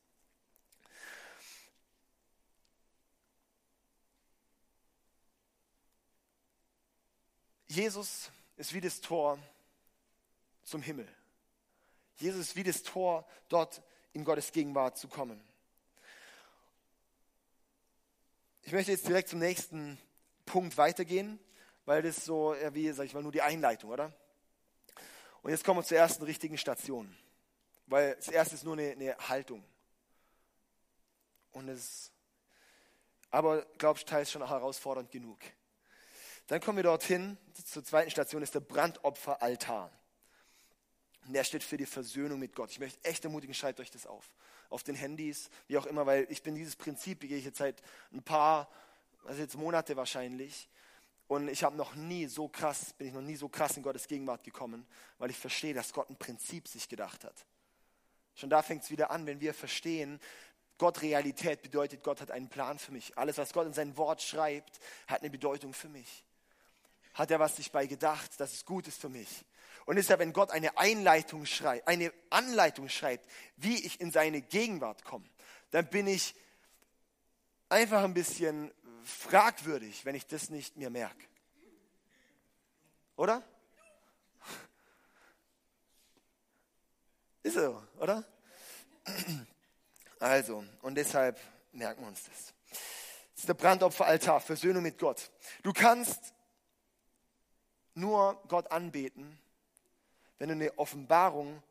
[7.70, 9.38] Jesus ist wie das Tor
[10.64, 11.06] zum Himmel.
[12.16, 13.80] Jesus ist wie das Tor, dort
[14.12, 15.40] in Gottes Gegenwart zu kommen.
[18.62, 19.98] Ich möchte jetzt direkt zum nächsten
[20.46, 21.38] Punkt weitergehen,
[21.84, 24.12] weil das so wie, sag ich mal, nur die Einleitung, oder?
[25.42, 27.16] Und jetzt kommen wir zur ersten richtigen Station,
[27.86, 29.64] weil das erste ist nur eine, eine Haltung.
[31.52, 32.10] Und es,
[33.30, 35.38] aber glaubst du, teils schon herausfordernd genug.
[36.46, 39.90] Dann kommen wir dorthin, zur zweiten Station ist der Brandopferaltar.
[41.26, 42.70] Und der steht für die Versöhnung mit Gott.
[42.70, 44.34] Ich möchte echt ermutigen, schreibt euch das auf
[44.70, 47.82] auf den Handys, wie auch immer, weil ich bin dieses Prinzip, gehe ich jetzt seit
[48.12, 48.70] ein paar,
[49.24, 50.68] also jetzt Monate wahrscheinlich.
[51.26, 54.08] Und ich habe noch nie so krass, bin ich noch nie so krass in Gottes
[54.08, 54.86] Gegenwart gekommen,
[55.18, 57.34] weil ich verstehe, dass Gott ein Prinzip sich gedacht hat.
[58.34, 60.20] Schon da fängt es wieder an, wenn wir verstehen,
[60.78, 63.18] Gott Realität bedeutet, Gott hat einen Plan für mich.
[63.18, 66.24] Alles, was Gott in sein Wort schreibt, hat eine Bedeutung für mich.
[67.14, 69.44] Hat er was sich bei gedacht, dass es gut ist für mich.
[69.86, 75.04] Und deshalb, wenn Gott eine Einleitung schreibt, eine Anleitung schreibt, wie ich in seine Gegenwart
[75.04, 75.28] komme,
[75.70, 76.34] dann bin ich
[77.68, 78.72] einfach ein bisschen
[79.04, 81.26] fragwürdig, wenn ich das nicht mir merke.
[83.16, 83.42] Oder?
[87.42, 88.24] Ist so, oder?
[90.18, 91.40] Also, und deshalb
[91.72, 92.54] merken wir uns das.
[92.70, 95.30] Das ist der Brandopferaltar, Versöhnung mit Gott.
[95.62, 96.34] Du kannst
[98.00, 99.38] nur Gott anbeten,
[100.38, 101.62] wenn du eine Offenbarung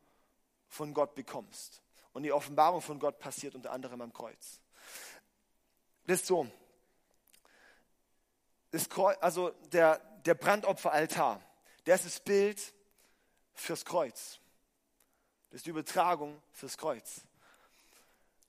[0.67, 1.81] von Gott bekommst.
[2.13, 4.59] Und die Offenbarung von Gott passiert unter anderem am Kreuz.
[6.05, 6.47] Das ist so.
[8.71, 11.41] Das Kreuz, also der, der Brandopferaltar,
[11.85, 12.73] der ist das Bild
[13.53, 14.39] fürs Kreuz.
[15.49, 17.21] Das ist die Übertragung fürs Kreuz.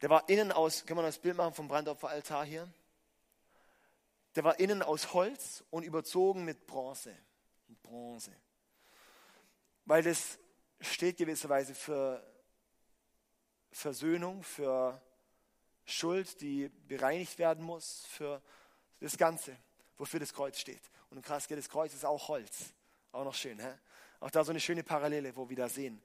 [0.03, 2.69] Der war innen aus, kann man das Bild machen vom Brandopferaltar hier?
[4.37, 7.17] Der war innen aus Holz und überzogen mit Bronze.
[7.83, 8.33] Bronze
[9.91, 10.39] weil das
[10.81, 12.25] steht gewisserweise für
[13.73, 15.03] Versöhnung, für
[15.85, 18.41] Schuld, die bereinigt werden muss, für
[19.01, 19.57] das Ganze,
[19.99, 20.83] wofür das Kreuz steht.
[21.11, 22.73] Und krass, das Kreuz ist auch Holz.
[23.11, 23.75] Auch noch schön, hä?
[24.21, 26.01] Auch da so eine schöne Parallele, wo wir da sehen.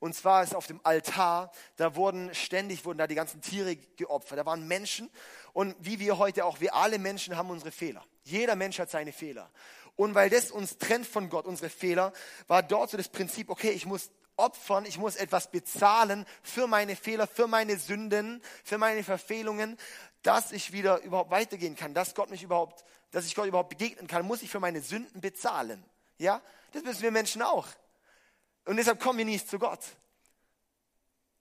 [0.00, 4.38] Und zwar ist auf dem Altar, da wurden ständig, wurden da die ganzen Tiere geopfert.
[4.38, 5.08] Da waren Menschen.
[5.52, 8.04] Und wie wir heute auch, wir alle Menschen haben unsere Fehler.
[8.24, 9.52] Jeder Mensch hat seine Fehler.
[10.00, 12.14] Und weil das uns trennt von Gott, unsere Fehler,
[12.46, 16.96] war dort so das Prinzip, okay, ich muss opfern, ich muss etwas bezahlen für meine
[16.96, 19.76] Fehler, für meine Sünden, für meine Verfehlungen,
[20.22, 24.06] dass ich wieder überhaupt weitergehen kann, dass Gott mich überhaupt, dass ich Gott überhaupt begegnen
[24.06, 25.84] kann, muss ich für meine Sünden bezahlen.
[26.16, 26.40] Ja,
[26.72, 27.68] das müssen wir Menschen auch.
[28.64, 29.84] Und deshalb kommen wir nicht zu Gott.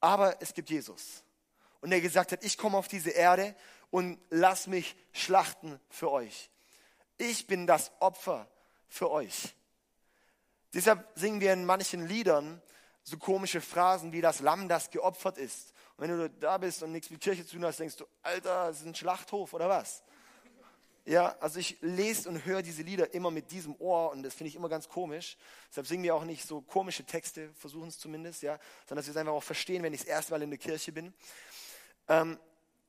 [0.01, 1.23] Aber es gibt Jesus.
[1.79, 3.55] Und der gesagt hat, ich komme auf diese Erde
[3.89, 6.49] und lass mich schlachten für euch
[7.19, 8.47] ich bin das Opfer
[8.87, 9.55] für euch.
[10.73, 12.61] Deshalb singen wir in manchen Liedern
[13.03, 15.73] so komische Phrasen wie das Lamm, das geopfert ist.
[15.97, 18.67] Und wenn du da bist und nichts mit Kirche zu tun hast, denkst du, Alter,
[18.67, 20.03] das ist ein Schlachthof oder was?
[21.05, 24.49] Ja, also ich lese und höre diese Lieder immer mit diesem Ohr und das finde
[24.49, 25.37] ich immer ganz komisch.
[25.69, 29.11] Deshalb singen wir auch nicht so komische Texte, versuchen es zumindest, ja, sondern dass wir
[29.11, 31.13] es einfach auch verstehen, wenn ich das erste Mal in der Kirche bin.
[32.07, 32.37] Ähm,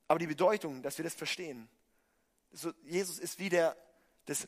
[0.07, 1.67] aber die Bedeutung, dass wir das verstehen.
[2.53, 3.75] So, Jesus ist wie der
[4.31, 4.47] das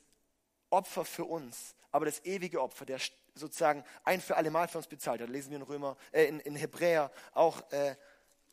[0.70, 3.00] Opfer für uns, aber das ewige Opfer, der
[3.34, 5.28] sozusagen ein für alle Mal für uns bezahlt hat.
[5.28, 7.96] Lesen wir in Römer, äh, in, in Hebräer auch äh,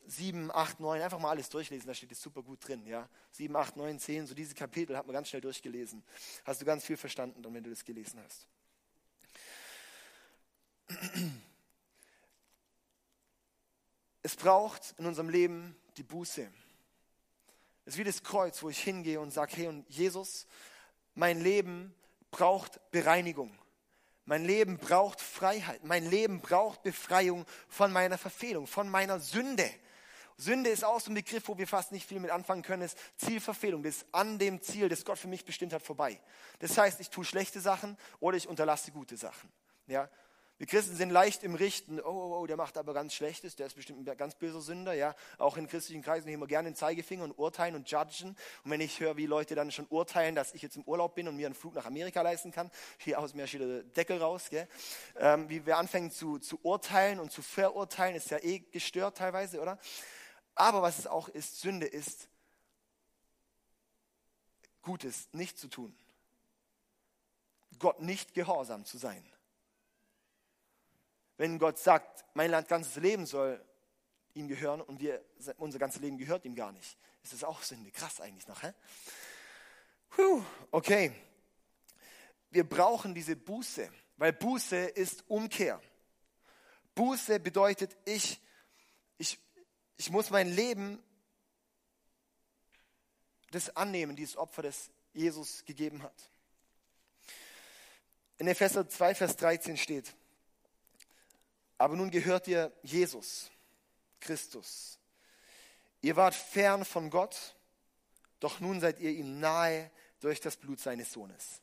[0.07, 2.85] 7, 8, 9, einfach mal alles durchlesen, da steht es super gut drin.
[2.87, 3.07] Ja?
[3.33, 6.03] 7, 8, 9, 10, so diese Kapitel hat man ganz schnell durchgelesen.
[6.45, 8.47] Hast du ganz viel verstanden, dann, wenn du das gelesen hast.
[14.23, 16.51] Es braucht in unserem Leben die Buße.
[17.85, 20.47] Es ist wie das Kreuz, wo ich hingehe und sage, hey und Jesus,
[21.19, 21.93] mein Leben
[22.31, 23.51] braucht Bereinigung.
[24.23, 25.83] Mein Leben braucht Freiheit.
[25.83, 29.69] Mein Leben braucht Befreiung von meiner Verfehlung, von meiner Sünde.
[30.37, 32.97] Sünde ist auch so ein Begriff, wo wir fast nicht viel mit anfangen können, ist
[33.17, 36.21] Zielverfehlung, das ist an dem Ziel, das Gott für mich bestimmt hat, vorbei.
[36.59, 39.51] Das heißt, ich tue schlechte Sachen oder ich unterlasse gute Sachen.
[39.87, 40.09] Ja?
[40.59, 43.67] Wir Christen sind leicht im Richten, oh, oh, oh, der macht aber ganz Schlechtes, der
[43.67, 44.93] ist bestimmt ein ganz böser Sünder.
[44.93, 45.15] Ja?
[45.37, 48.35] Auch in christlichen Kreisen nehmen wir gerne den Zeigefinger und urteilen und judgen.
[48.65, 51.29] Und wenn ich höre, wie Leute dann schon urteilen, dass ich jetzt im Urlaub bin
[51.29, 54.49] und mir einen Flug nach Amerika leisten kann, hier aus mir steht der Deckel raus,
[54.49, 54.67] gell?
[55.15, 59.61] Ähm, wie wir anfangen zu, zu urteilen und zu verurteilen, ist ja eh gestört teilweise,
[59.61, 59.79] oder?
[60.55, 62.27] Aber was es auch ist, Sünde ist,
[64.81, 65.95] Gutes nicht zu tun.
[67.79, 69.25] Gott nicht gehorsam zu sein.
[71.39, 73.63] Wenn Gott sagt, mein Land ganzes Leben soll
[74.33, 75.23] ihm gehören und wir,
[75.55, 77.91] unser ganzes Leben gehört ihm gar nicht, ist das auch Sünde.
[77.91, 78.61] Krass eigentlich noch.
[78.61, 78.73] Hä?
[80.09, 81.13] Puh, okay.
[82.49, 85.81] Wir brauchen diese Buße, weil Buße ist Umkehr.
[86.93, 88.41] Buße bedeutet, ich,
[89.17, 89.39] ich
[89.95, 91.01] ich muss mein Leben
[93.51, 96.31] das annehmen, dieses Opfer, das Jesus gegeben hat.
[98.39, 100.13] In Epheser 2, Vers 13 steht,
[101.79, 103.49] aber nun gehört ihr Jesus,
[104.19, 104.99] Christus.
[106.01, 107.55] Ihr wart fern von Gott,
[108.39, 109.89] doch nun seid ihr ihm nahe
[110.19, 111.61] durch das Blut seines Sohnes.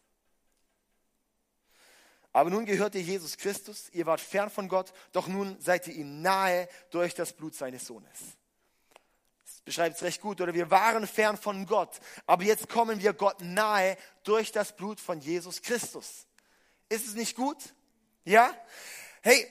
[2.32, 5.94] Aber nun gehört ihr Jesus Christus, ihr wart fern von Gott, doch nun seid ihr
[5.94, 8.36] ihm nahe durch das Blut seines Sohnes.
[9.44, 13.12] Das beschreibt es recht gut, oder wir waren fern von Gott, aber jetzt kommen wir
[13.12, 16.26] Gott nahe durch das Blut von Jesus Christus.
[16.88, 17.74] Ist es nicht gut?
[18.24, 18.54] Ja?
[19.22, 19.46] Hey,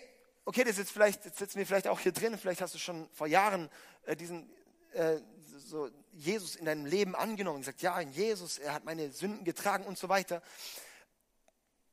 [0.46, 3.10] okay, das ist vielleicht, jetzt sitzen wir vielleicht auch hier drin, vielleicht hast du schon
[3.12, 3.70] vor Jahren
[4.06, 4.50] äh, diesen
[4.94, 5.20] äh,
[5.58, 9.86] so Jesus in deinem Leben angenommen und gesagt, ja, Jesus, er hat meine Sünden getragen
[9.86, 10.42] und so weiter.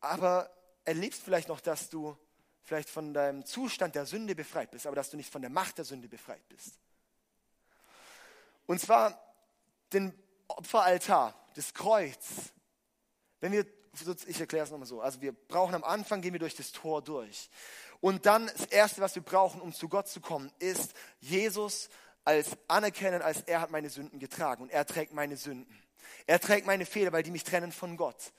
[0.00, 0.50] Aber
[0.84, 2.16] erlebst vielleicht noch, dass du
[2.62, 5.78] vielleicht von deinem Zustand der Sünde befreit bist, aber dass du nicht von der Macht
[5.78, 6.78] der Sünde befreit bist.
[8.66, 9.20] Und zwar
[9.92, 10.14] den
[10.48, 12.52] Opferaltar, das Kreuz.
[13.40, 13.66] Wenn wir,
[14.26, 17.02] ich erkläre es nochmal so, also wir brauchen am Anfang, gehen wir durch das Tor
[17.02, 17.50] durch.
[18.02, 21.88] Und dann das Erste, was wir brauchen, um zu Gott zu kommen, ist Jesus
[22.24, 25.72] als anerkennen, als er hat meine Sünden getragen und er trägt meine Sünden.
[26.26, 28.32] Er trägt meine Fehler, weil die mich trennen von Gott.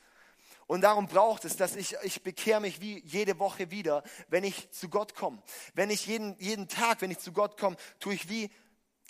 [0.67, 4.69] Und darum braucht es, dass ich, ich bekehre mich wie jede Woche wieder, wenn ich
[4.71, 5.41] zu Gott komme.
[5.73, 8.51] Wenn ich jeden, jeden Tag, wenn ich zu Gott komme, tue ich wie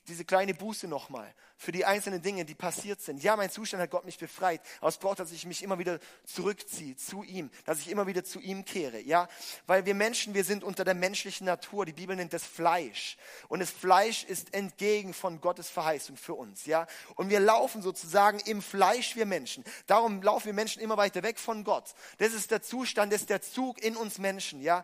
[0.07, 3.23] diese kleine Buße nochmal für die einzelnen Dinge, die passiert sind.
[3.23, 5.99] Ja, mein Zustand hat Gott mich befreit, aber es braucht, dass ich mich immer wieder
[6.25, 8.99] zurückziehe zu ihm, dass ich immer wieder zu ihm kehre.
[8.99, 9.29] Ja,
[9.65, 11.85] weil wir Menschen, wir sind unter der menschlichen Natur.
[11.85, 16.65] Die Bibel nennt das Fleisch und das Fleisch ist entgegen von Gottes Verheißung für uns.
[16.65, 16.85] Ja,
[17.15, 19.63] und wir laufen sozusagen im Fleisch, wir Menschen.
[19.87, 21.93] Darum laufen wir Menschen immer weiter weg von Gott.
[22.17, 24.61] Das ist der Zustand, das ist der Zug in uns Menschen.
[24.61, 24.83] Ja,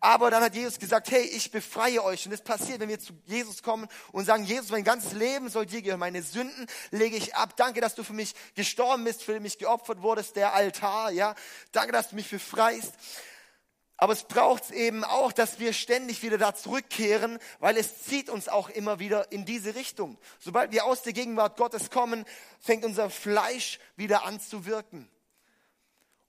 [0.00, 3.12] aber dann hat Jesus gesagt, hey, ich befreie euch und das passiert, wenn wir zu
[3.26, 7.34] Jesus kommen und sagen, Jesus, mein ganzes Leben soll dir gehören meine Sünden lege ich
[7.34, 7.54] ab.
[7.56, 11.34] Danke, dass du für mich gestorben bist, für mich geopfert wurdest, der Altar, ja.
[11.72, 12.94] Danke, dass du mich befreist.
[13.98, 18.48] Aber es braucht eben auch, dass wir ständig wieder da zurückkehren, weil es zieht uns
[18.48, 20.16] auch immer wieder in diese Richtung.
[20.38, 22.24] Sobald wir aus der Gegenwart Gottes kommen,
[22.60, 25.10] fängt unser Fleisch wieder an zu wirken.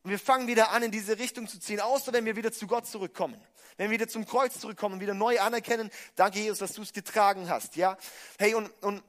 [0.03, 2.67] Und wir fangen wieder an, in diese Richtung zu ziehen, außer wenn wir wieder zu
[2.67, 3.39] Gott zurückkommen.
[3.77, 7.49] Wenn wir wieder zum Kreuz zurückkommen, wieder neu anerkennen, danke Jesus, dass du es getragen
[7.49, 7.97] hast, ja.
[8.37, 9.03] Hey, und, und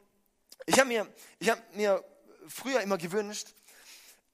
[0.67, 1.07] ich habe mir,
[1.39, 2.05] ich hab mir
[2.47, 3.49] früher immer gewünscht,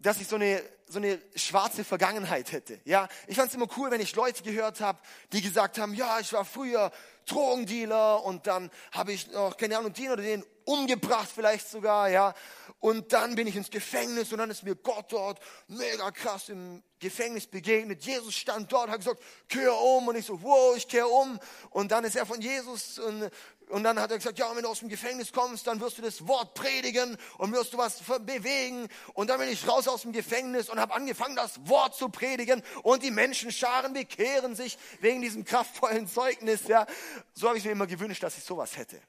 [0.00, 2.80] dass ich so eine, so eine schwarze Vergangenheit hätte.
[2.84, 4.98] Ja, ich fand es immer cool, wenn ich Leute gehört habe,
[5.32, 6.92] die gesagt haben, ja, ich war früher
[7.26, 12.34] Drogendealer und dann habe ich noch, keine Ahnung, den oder den umgebracht vielleicht sogar, ja.
[12.80, 16.82] Und dann bin ich ins Gefängnis und dann ist mir Gott dort mega krass im
[17.00, 18.04] Gefängnis begegnet.
[18.04, 20.06] Jesus stand dort, hat gesagt, kehr um.
[20.06, 21.40] Und ich so, wow, ich kehr um.
[21.70, 23.30] Und dann ist er von Jesus und,
[23.70, 26.02] und dann hat er gesagt, ja, wenn du aus dem Gefängnis kommst, dann wirst du
[26.02, 28.88] das Wort predigen und wirst du was bewegen.
[29.14, 32.62] Und dann bin ich raus aus dem Gefängnis und habe angefangen, das Wort zu predigen.
[32.82, 36.68] Und die Menschenscharen bekehren sich wegen diesem kraftvollen Zeugnis.
[36.68, 36.86] Ja,
[37.32, 39.00] so habe ich mir immer gewünscht, dass ich sowas hätte.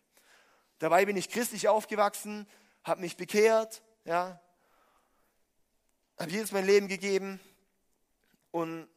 [0.80, 2.48] Dabei bin ich christlich aufgewachsen,
[2.84, 4.42] habe mich bekehrt, ja,
[6.18, 7.40] habe Jesus mein Leben gegeben
[8.52, 8.90] und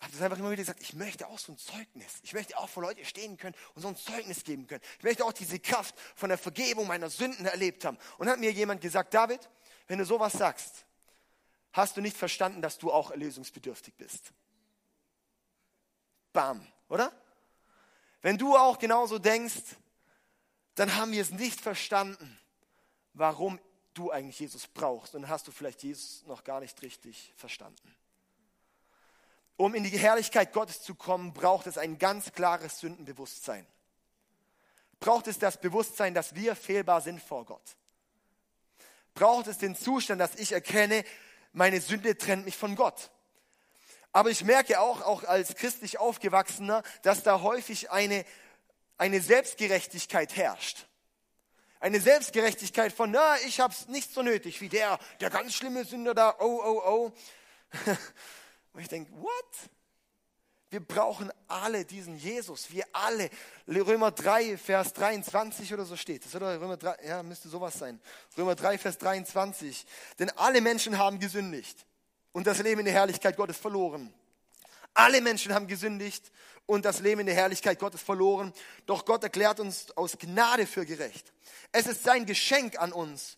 [0.00, 2.20] habe das einfach immer wieder gesagt, ich möchte auch so ein Zeugnis.
[2.22, 4.82] Ich möchte auch vor Leute stehen können und so ein Zeugnis geben können.
[4.98, 7.96] Ich möchte auch diese Kraft von der Vergebung meiner Sünden erlebt haben.
[8.18, 9.48] Und hat mir jemand gesagt, David,
[9.86, 10.84] wenn du sowas sagst,
[11.72, 14.32] hast du nicht verstanden, dass du auch erlösungsbedürftig bist.
[16.34, 17.10] Bam, oder?
[18.20, 19.76] Wenn du auch genauso denkst,
[20.74, 22.38] dann haben wir es nicht verstanden,
[23.12, 23.60] warum
[23.94, 25.14] du eigentlich Jesus brauchst.
[25.14, 27.94] Und dann hast du vielleicht Jesus noch gar nicht richtig verstanden.
[29.56, 33.66] Um in die Herrlichkeit Gottes zu kommen, braucht es ein ganz klares Sündenbewusstsein.
[34.98, 37.76] Braucht es das Bewusstsein, dass wir fehlbar sind vor Gott.
[39.14, 41.04] Braucht es den Zustand, dass ich erkenne,
[41.52, 43.10] meine Sünde trennt mich von Gott.
[44.12, 48.24] Aber ich merke auch, auch als christlich Aufgewachsener, dass da häufig eine,
[48.98, 50.86] eine Selbstgerechtigkeit herrscht.
[51.80, 56.14] Eine Selbstgerechtigkeit von, na, ich hab's nicht so nötig wie der, der ganz schlimme Sünder
[56.14, 57.12] da, oh, oh, oh.
[58.72, 59.70] Und ich denke, what?
[60.70, 62.72] Wir brauchen alle diesen Jesus.
[62.72, 63.30] Wir alle.
[63.68, 66.60] Römer 3, Vers 23 oder so steht das, oder?
[66.60, 68.00] Römer 3, ja, müsste sowas sein.
[68.36, 69.86] Römer 3, Vers 23.
[70.18, 71.86] Denn alle Menschen haben gesündigt
[72.32, 74.12] und das Leben in der Herrlichkeit Gottes verloren.
[74.94, 76.30] Alle Menschen haben gesündigt
[76.66, 78.52] und das Leben in der Herrlichkeit Gottes verloren.
[78.86, 81.32] Doch Gott erklärt uns aus Gnade für gerecht.
[81.72, 83.36] Es ist sein Geschenk an uns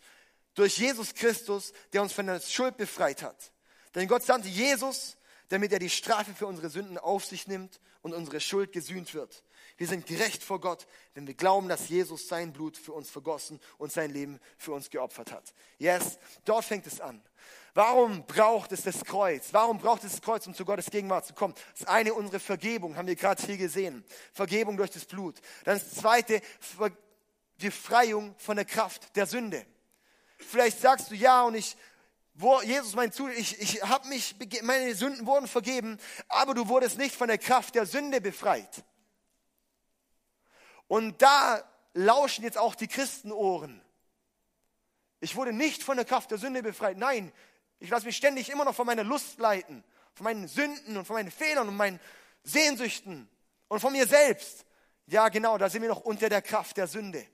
[0.55, 3.53] durch Jesus Christus, der uns von der Schuld befreit hat.
[3.95, 5.17] Denn Gott sandte Jesus,
[5.49, 9.43] damit er die Strafe für unsere Sünden auf sich nimmt und unsere Schuld gesühnt wird.
[9.77, 13.61] Wir sind gerecht vor Gott, wenn wir glauben, dass Jesus sein Blut für uns vergossen
[13.77, 15.53] und sein Leben für uns geopfert hat.
[15.79, 17.23] Yes, dort fängt es an.
[17.75, 19.49] Warum braucht es das Kreuz?
[19.53, 21.55] Warum braucht es das Kreuz, um zu Gottes Gegenwart zu kommen?
[21.79, 24.03] Das eine, unsere Vergebung, haben wir gerade hier gesehen.
[24.33, 25.37] Vergebung durch das Blut.
[25.65, 26.41] Dann das zweite,
[27.59, 29.67] Befreiung von der Kraft der Sünde.
[30.39, 31.77] Vielleicht sagst du ja und ich
[32.39, 36.99] wo Jesus mein zu, ich, ich habe mich, meine Sünden wurden vergeben, aber du wurdest
[36.99, 38.85] nicht von der Kraft der Sünde befreit.
[40.89, 41.63] Und da
[41.95, 43.81] lauschen jetzt auch die Christenohren.
[45.21, 46.99] Ich wurde nicht von der Kraft der Sünde befreit.
[46.99, 47.33] Nein,
[47.79, 49.83] ich lasse mich ständig immer noch von meiner Lust leiten,
[50.15, 52.01] von meinen Sünden und von meinen Fehlern und meinen
[52.43, 53.29] Sehnsüchten
[53.69, 54.65] und von mir selbst.
[55.07, 57.27] Ja, genau, da sind wir noch unter der Kraft der Sünde.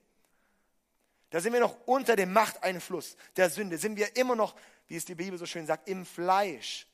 [1.31, 3.79] Da sind wir noch unter dem Machteinfluss der Sünde.
[3.79, 4.55] Sind wir immer noch
[4.93, 6.87] wie es die Bibel so schön sagt, im Fleisch.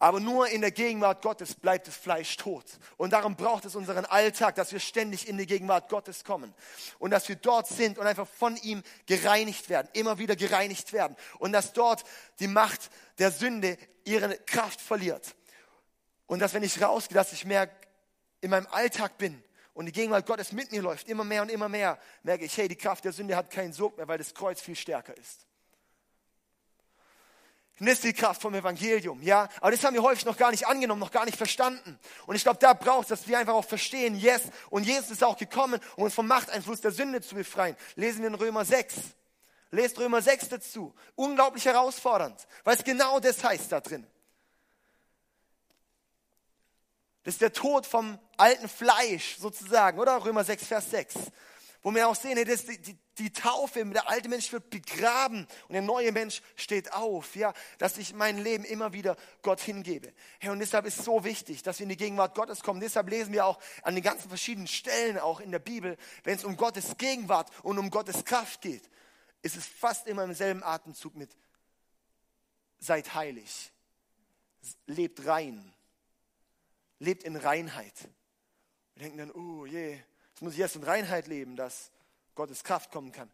[0.00, 2.64] Aber nur in der Gegenwart Gottes bleibt das Fleisch tot.
[2.96, 6.54] Und darum braucht es unseren Alltag, dass wir ständig in die Gegenwart Gottes kommen.
[7.00, 11.16] Und dass wir dort sind und einfach von ihm gereinigt werden, immer wieder gereinigt werden.
[11.40, 12.04] Und dass dort
[12.38, 15.34] die Macht der Sünde ihre Kraft verliert.
[16.26, 17.68] Und dass wenn ich rausgehe, dass ich mehr
[18.40, 19.42] in meinem Alltag bin
[19.74, 22.68] und die Gegenwart Gottes mit mir läuft, immer mehr und immer mehr, merke ich, hey,
[22.68, 25.47] die Kraft der Sünde hat keinen Sog mehr, weil das Kreuz viel stärker ist.
[27.80, 29.48] Und das ist die Kraft vom Evangelium, ja.
[29.60, 31.98] Aber das haben wir häufig noch gar nicht angenommen, noch gar nicht verstanden.
[32.26, 34.42] Und ich glaube, da braucht es, dass wir einfach auch verstehen, yes.
[34.70, 37.76] Und Jesus ist auch gekommen, um uns vom Machteinfluss der Sünde zu befreien.
[37.94, 38.94] Lesen wir in Römer 6.
[39.70, 40.94] Lest Römer 6 dazu.
[41.14, 44.06] Unglaublich herausfordernd, weil es genau das heißt da drin.
[47.22, 50.24] Das ist der Tod vom alten Fleisch sozusagen, oder?
[50.24, 51.14] Römer 6, Vers 6
[51.82, 55.72] wo wir auch sehen, hey, das, die, die Taufe, der alte Mensch wird begraben und
[55.72, 60.12] der neue Mensch steht auf, ja, dass ich mein Leben immer wieder Gott hingebe.
[60.38, 62.80] Hey, und deshalb ist es so wichtig, dass wir in die Gegenwart Gottes kommen.
[62.80, 66.44] Deshalb lesen wir auch an den ganzen verschiedenen Stellen auch in der Bibel, wenn es
[66.44, 68.88] um Gottes Gegenwart und um Gottes Kraft geht,
[69.42, 71.30] ist es fast immer im selben Atemzug mit
[72.80, 73.72] seid heilig,
[74.86, 75.74] lebt rein,
[76.98, 78.08] lebt in Reinheit.
[78.94, 79.98] Wir denken dann, oh je,
[80.38, 81.90] Jetzt muss ich erst in Reinheit leben, dass
[82.36, 83.28] Gottes Kraft kommen kann,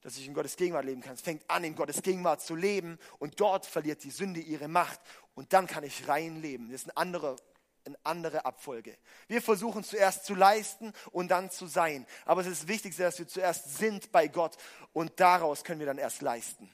[0.00, 1.14] dass ich in Gottes Gegenwart leben kann.
[1.14, 4.98] Es fängt an, in Gottes Gegenwart zu leben und dort verliert die Sünde ihre Macht
[5.36, 6.72] und dann kann ich rein leben.
[6.72, 7.36] Das ist eine andere,
[7.84, 8.98] eine andere Abfolge.
[9.28, 12.04] Wir versuchen zuerst zu leisten und dann zu sein.
[12.24, 14.56] Aber es ist wichtig, dass wir zuerst sind bei Gott
[14.92, 16.68] und daraus können wir dann erst leisten.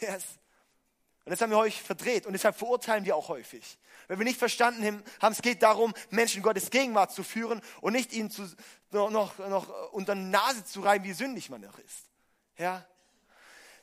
[0.00, 0.24] Yes.
[1.24, 3.78] Und das haben wir häufig verdreht und deshalb verurteilen wir auch häufig.
[4.08, 8.14] Wenn wir nicht verstanden haben, es geht darum, Menschen Gottes Gegenwart zu führen und nicht
[8.14, 8.50] ihnen zu,
[8.90, 12.06] noch, noch, noch unter die Nase zu reiben, wie sündig man noch ist.
[12.56, 12.86] Ja?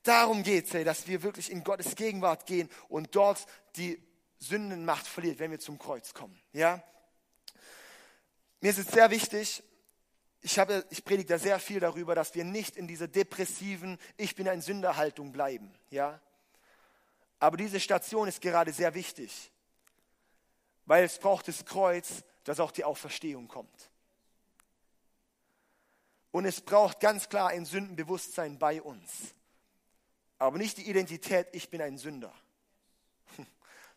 [0.01, 4.01] Darum geht es, dass wir wirklich in Gottes Gegenwart gehen und dort die
[4.39, 6.39] Sündenmacht verliert, wenn wir zum Kreuz kommen.
[6.53, 6.83] Ja?
[8.61, 9.63] Mir ist es sehr wichtig,
[10.41, 14.35] ich, habe, ich predige da sehr viel darüber, dass wir nicht in dieser depressiven Ich
[14.35, 15.71] bin ein Sünderhaltung bleiben.
[15.91, 16.19] Ja?
[17.39, 19.51] Aber diese Station ist gerade sehr wichtig
[20.85, 23.91] weil es braucht das Kreuz, dass auch die Auferstehung kommt.
[26.31, 29.33] Und es braucht ganz klar ein Sündenbewusstsein bei uns.
[30.37, 32.33] Aber nicht die Identität, ich bin ein Sünder.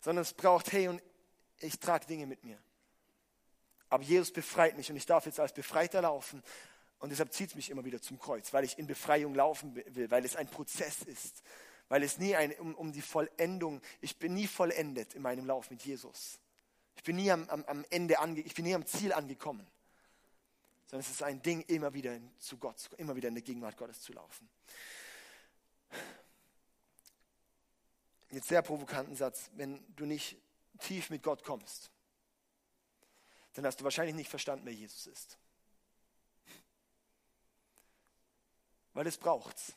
[0.01, 1.03] Sondern es braucht, hey, und
[1.59, 2.59] ich trage Dinge mit mir.
[3.91, 6.43] Aber Jesus befreit mich und ich darf jetzt als Befreiter laufen.
[7.01, 10.11] Und deshalb zieht es mich immer wieder zum Kreuz, weil ich in Befreiung laufen will,
[10.11, 11.43] weil es ein Prozess ist.
[11.89, 15.71] Weil es nie ein, um, um die Vollendung, ich bin nie vollendet in meinem Lauf
[15.71, 16.39] mit Jesus.
[16.99, 19.67] Ich bin nie am, am, am Ende ange, ich bin nie am Ziel angekommen.
[20.87, 24.03] Sondern es ist ein Ding, immer wieder zu Gott, immer wieder in der Gegenwart Gottes
[24.03, 24.49] zu laufen.
[28.31, 30.37] jetzt sehr provokanten Satz, wenn du nicht
[30.81, 31.91] tief mit Gott kommst,
[33.55, 35.39] dann hast du wahrscheinlich nicht verstanden, wer Jesus ist.
[38.93, 39.75] Weil es braucht's.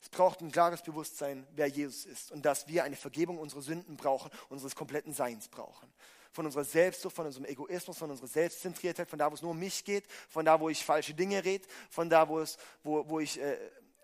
[0.00, 3.96] Es braucht ein klares Bewusstsein, wer Jesus ist und dass wir eine Vergebung unserer Sünden
[3.96, 5.90] brauchen, unseres kompletten Seins brauchen.
[6.34, 9.58] Von unserer Selbstsucht, von unserem Egoismus, von unserer Selbstzentriertheit, von da, wo es nur um
[9.58, 13.20] mich geht, von da, wo ich falsche Dinge rede, von da, wo, es, wo, wo
[13.20, 13.56] ich äh,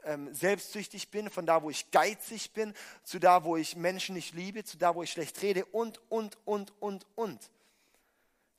[0.04, 2.72] ähm, selbstsüchtig bin, von da, wo ich geizig bin,
[3.02, 6.38] zu da, wo ich Menschen nicht liebe, zu da, wo ich schlecht rede und, und,
[6.46, 7.50] und, und, und.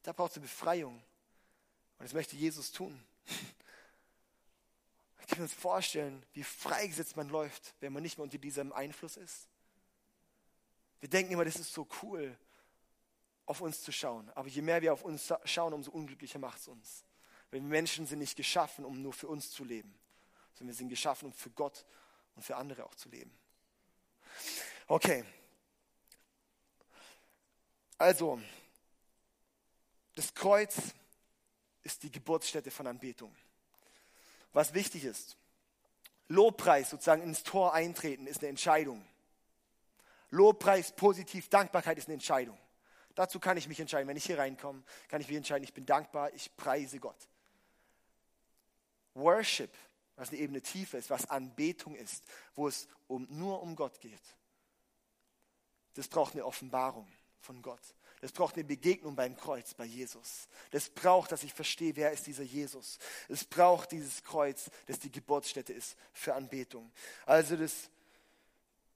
[0.03, 0.95] Da braucht es eine Befreiung.
[0.95, 3.01] Und das möchte Jesus tun.
[5.17, 9.15] Wir können uns vorstellen, wie freigesetzt man läuft, wenn man nicht mehr unter diesem Einfluss
[9.15, 9.47] ist.
[10.99, 12.37] Wir denken immer, das ist so cool,
[13.51, 14.29] auf uns zu schauen.
[14.31, 17.05] Aber je mehr wir auf uns schauen, umso unglücklicher macht es uns.
[17.51, 19.93] Weil wir Menschen sind nicht geschaffen, um nur für uns zu leben,
[20.53, 21.85] sondern wir sind geschaffen, um für Gott
[22.35, 23.31] und für andere auch zu leben.
[24.87, 25.23] Okay.
[27.97, 28.41] Also,
[30.15, 30.77] das Kreuz
[31.83, 33.35] ist die Geburtsstätte von Anbetung
[34.53, 35.37] was wichtig ist.
[36.27, 39.05] Lobpreis, sozusagen ins Tor eintreten, ist eine Entscheidung.
[40.29, 42.57] Lobpreis, positiv, Dankbarkeit ist eine Entscheidung.
[43.15, 44.07] Dazu kann ich mich entscheiden.
[44.07, 47.27] Wenn ich hier reinkomme, kann ich mich entscheiden, ich bin dankbar, ich preise Gott.
[49.13, 49.71] Worship,
[50.15, 52.23] was eine Ebene tiefer ist, was Anbetung ist,
[52.55, 54.21] wo es um, nur um Gott geht.
[55.95, 57.07] Das braucht eine Offenbarung
[57.41, 57.81] von Gott.
[58.21, 60.47] Das braucht eine Begegnung beim Kreuz, bei Jesus.
[60.69, 62.99] Das braucht, dass ich verstehe, wer ist dieser Jesus.
[63.27, 66.91] Es braucht dieses Kreuz, das die Geburtsstätte ist für Anbetung.
[67.25, 67.89] Also das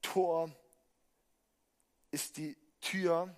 [0.03, 0.55] Tor
[2.11, 3.35] ist die Tür,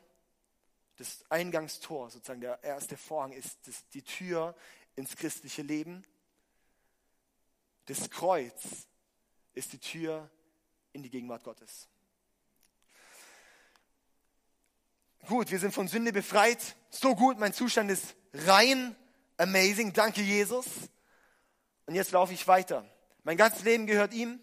[0.98, 4.56] das Eingangstor, sozusagen der erste Vorhang ist das, die Tür
[4.96, 6.04] ins christliche Leben.
[7.86, 8.88] Das Kreuz
[9.54, 10.30] ist die Tür
[10.94, 11.88] in die Gegenwart Gottes.
[15.28, 16.76] Gut, wir sind von Sünde befreit.
[16.90, 18.96] So gut, mein Zustand ist rein.
[19.38, 20.66] Amazing, danke Jesus.
[21.86, 22.90] Und jetzt laufe ich weiter.
[23.24, 24.40] Mein ganzes Leben gehört ihm.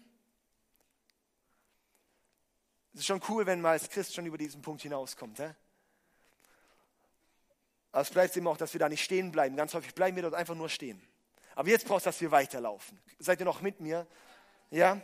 [2.93, 5.39] Es ist schon cool, wenn man als Christ schon über diesen Punkt hinauskommt.
[5.39, 5.53] Hä?
[7.95, 9.55] Aber es bleibt eben auch, dass wir da nicht stehen bleiben.
[9.55, 11.01] Ganz häufig bleiben wir dort einfach nur stehen.
[11.55, 13.01] Aber jetzt braucht es, dass wir weiterlaufen.
[13.19, 14.05] Seid ihr noch mit mir?
[14.69, 15.01] Ja?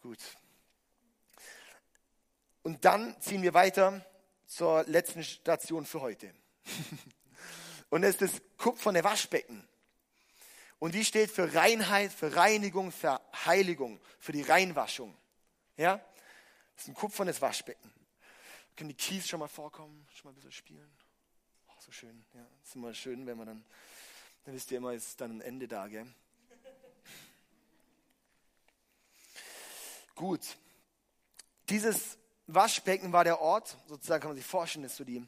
[0.00, 0.18] Gut.
[2.62, 4.02] Und dann ziehen wir weiter
[4.46, 6.32] zur letzten Station für heute.
[7.90, 9.68] Und das ist das kupferne Waschbecken.
[10.78, 15.14] Und die steht für Reinheit, für Reinigung, für Heiligung, für die Reinwaschung.
[15.76, 15.98] Ja?
[16.76, 17.92] Das ist ein kupfernes Waschbecken.
[18.74, 20.99] Können die Keys schon mal vorkommen, schon mal ein bisschen spielen?
[21.90, 22.24] So schön.
[22.34, 23.64] Ja, ist immer schön, wenn man dann,
[24.44, 26.06] dann wisst ihr immer, ist dann ein Ende da, gell?
[30.14, 30.56] Gut.
[31.68, 32.16] Dieses
[32.46, 35.26] Waschbecken war der Ort, sozusagen kann man sich vorstellen, ist so die,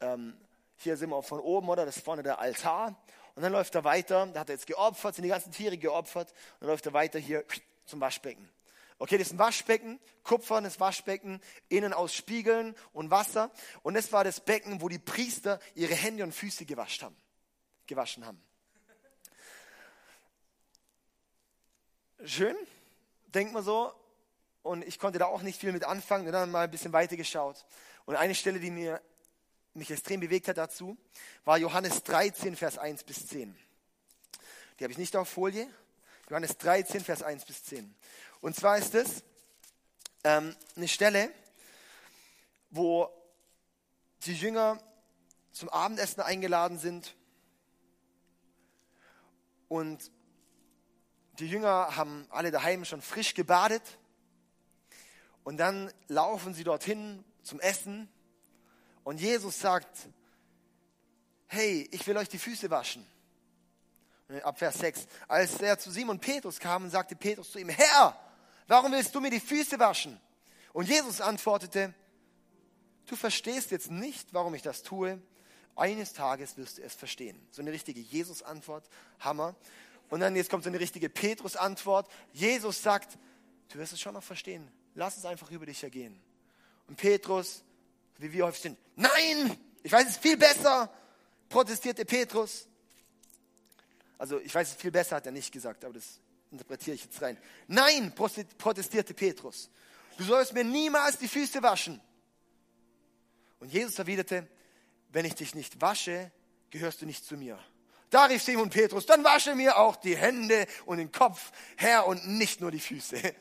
[0.00, 0.36] ähm,
[0.78, 1.86] hier sind wir auch von oben, oder?
[1.86, 3.00] Das ist vorne der Altar.
[3.36, 6.32] Und dann läuft er weiter, da hat er jetzt geopfert, sind die ganzen Tiere geopfert.
[6.54, 7.44] Und dann läuft er weiter hier
[7.86, 8.50] zum Waschbecken.
[9.04, 13.50] Okay, das ist ein Waschbecken, kupfernes Waschbecken, innen aus Spiegeln und Wasser.
[13.82, 17.16] Und das war das Becken, wo die Priester ihre Hände und Füße gewaschen haben.
[17.86, 18.42] Gewaschen haben.
[22.24, 22.56] Schön,
[23.26, 23.92] denkt man so,
[24.62, 27.18] und ich konnte da auch nicht viel mit anfangen und dann mal ein bisschen weiter
[27.18, 27.66] geschaut.
[28.06, 29.02] Und eine Stelle, die mir,
[29.74, 30.96] mich extrem bewegt hat dazu,
[31.44, 33.54] war Johannes 13, Vers 1 bis 10.
[34.78, 35.68] Die habe ich nicht auf Folie.
[36.30, 37.94] Johannes 13, Vers 1 bis 10.
[38.44, 39.24] Und zwar ist es
[40.22, 41.32] ähm, eine Stelle,
[42.68, 43.08] wo
[44.26, 44.78] die Jünger
[45.50, 47.16] zum Abendessen eingeladen sind
[49.68, 50.12] und
[51.38, 53.80] die Jünger haben alle daheim schon frisch gebadet
[55.42, 58.10] und dann laufen sie dorthin zum Essen
[59.04, 60.10] und Jesus sagt,
[61.46, 63.06] hey, ich will euch die Füße waschen.
[64.42, 65.06] Ab Vers 6.
[65.28, 68.20] Als er zu Simon Petrus kam, sagte Petrus zu ihm, Herr,
[68.66, 70.20] warum willst du mir die Füße waschen?
[70.72, 71.94] Und Jesus antwortete,
[73.06, 75.20] du verstehst jetzt nicht, warum ich das tue.
[75.76, 77.40] Eines Tages wirst du es verstehen.
[77.50, 78.88] So eine richtige Jesus-Antwort,
[79.20, 79.54] Hammer.
[80.10, 82.08] Und dann jetzt kommt so eine richtige Petrus-Antwort.
[82.32, 83.18] Jesus sagt,
[83.70, 86.18] du wirst es schon noch verstehen lass es einfach über dich ergehen.
[86.88, 87.62] Und Petrus,
[88.18, 90.90] wie wir häufig sind, nein, ich weiß es viel besser,
[91.48, 92.66] protestierte Petrus.
[94.18, 96.20] Also ich weiß es viel besser, hat er nicht gesagt, aber das
[96.54, 97.36] interpretiere ich jetzt rein.
[97.66, 99.70] Nein, protestierte Petrus,
[100.16, 102.00] du sollst mir niemals die Füße waschen.
[103.60, 104.48] Und Jesus erwiderte,
[105.10, 106.30] wenn ich dich nicht wasche,
[106.70, 107.58] gehörst du nicht zu mir.
[108.10, 112.28] Da rief Simon Petrus, dann wasche mir auch die Hände und den Kopf, Herr, und
[112.28, 113.16] nicht nur die Füße.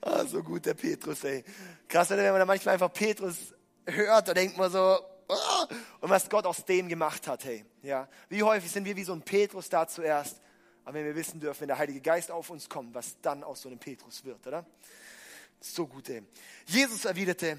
[0.00, 1.44] ah, so gut, der Petrus, ey.
[1.86, 3.36] Krass, wenn man da manchmal einfach Petrus
[3.86, 4.98] hört, da denkt man so,
[5.28, 5.66] oh,
[6.00, 7.64] und was Gott aus dem gemacht hat, hey.
[7.82, 8.08] Ja.
[8.28, 10.40] Wie häufig sind wir wie so ein Petrus da zuerst,
[10.84, 13.62] aber wenn wir wissen dürfen, wenn der Heilige Geist auf uns kommt, was dann aus
[13.62, 14.66] so einem Petrus wird, oder?
[15.60, 16.22] So gut, ey.
[16.66, 17.58] Jesus erwiderte,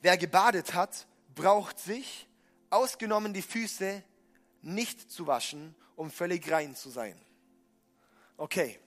[0.00, 2.26] wer gebadet hat, braucht sich,
[2.70, 4.02] ausgenommen die Füße,
[4.62, 7.20] nicht zu waschen, um völlig rein zu sein.
[8.36, 8.78] Okay.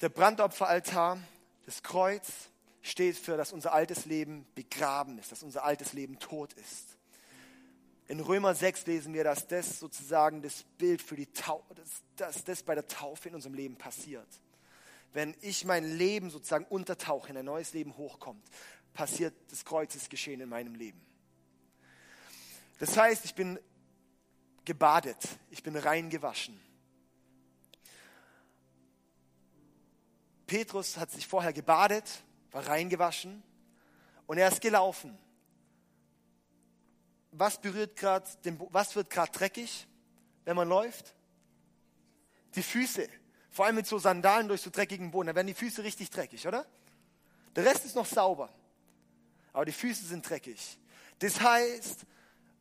[0.00, 1.18] Der Brandopferaltar,
[1.64, 2.28] das Kreuz
[2.82, 6.93] steht für, dass unser altes Leben begraben ist, dass unser altes Leben tot ist.
[8.06, 12.44] In Römer 6 lesen wir, dass das sozusagen das Bild für die Taufe, dass, dass
[12.44, 14.28] das bei der Taufe in unserem Leben passiert.
[15.14, 18.44] Wenn ich mein Leben sozusagen untertauche, in ein neues Leben hochkommt,
[18.92, 21.00] passiert das Kreuzesgeschehen in meinem Leben.
[22.78, 23.58] Das heißt, ich bin
[24.64, 25.16] gebadet,
[25.50, 26.60] ich bin rein gewaschen.
[30.46, 33.42] Petrus hat sich vorher gebadet, war reingewaschen
[34.26, 35.16] und er ist gelaufen
[37.36, 38.28] was berührt gerade,
[38.70, 39.86] was wird gerade dreckig,
[40.44, 41.14] wenn man läuft?
[42.54, 43.08] Die Füße.
[43.50, 45.28] Vor allem mit so Sandalen durch so dreckigen Boden.
[45.28, 46.66] Da werden die Füße richtig dreckig, oder?
[47.54, 48.52] Der Rest ist noch sauber.
[49.52, 50.78] Aber die Füße sind dreckig.
[51.20, 52.00] Das heißt,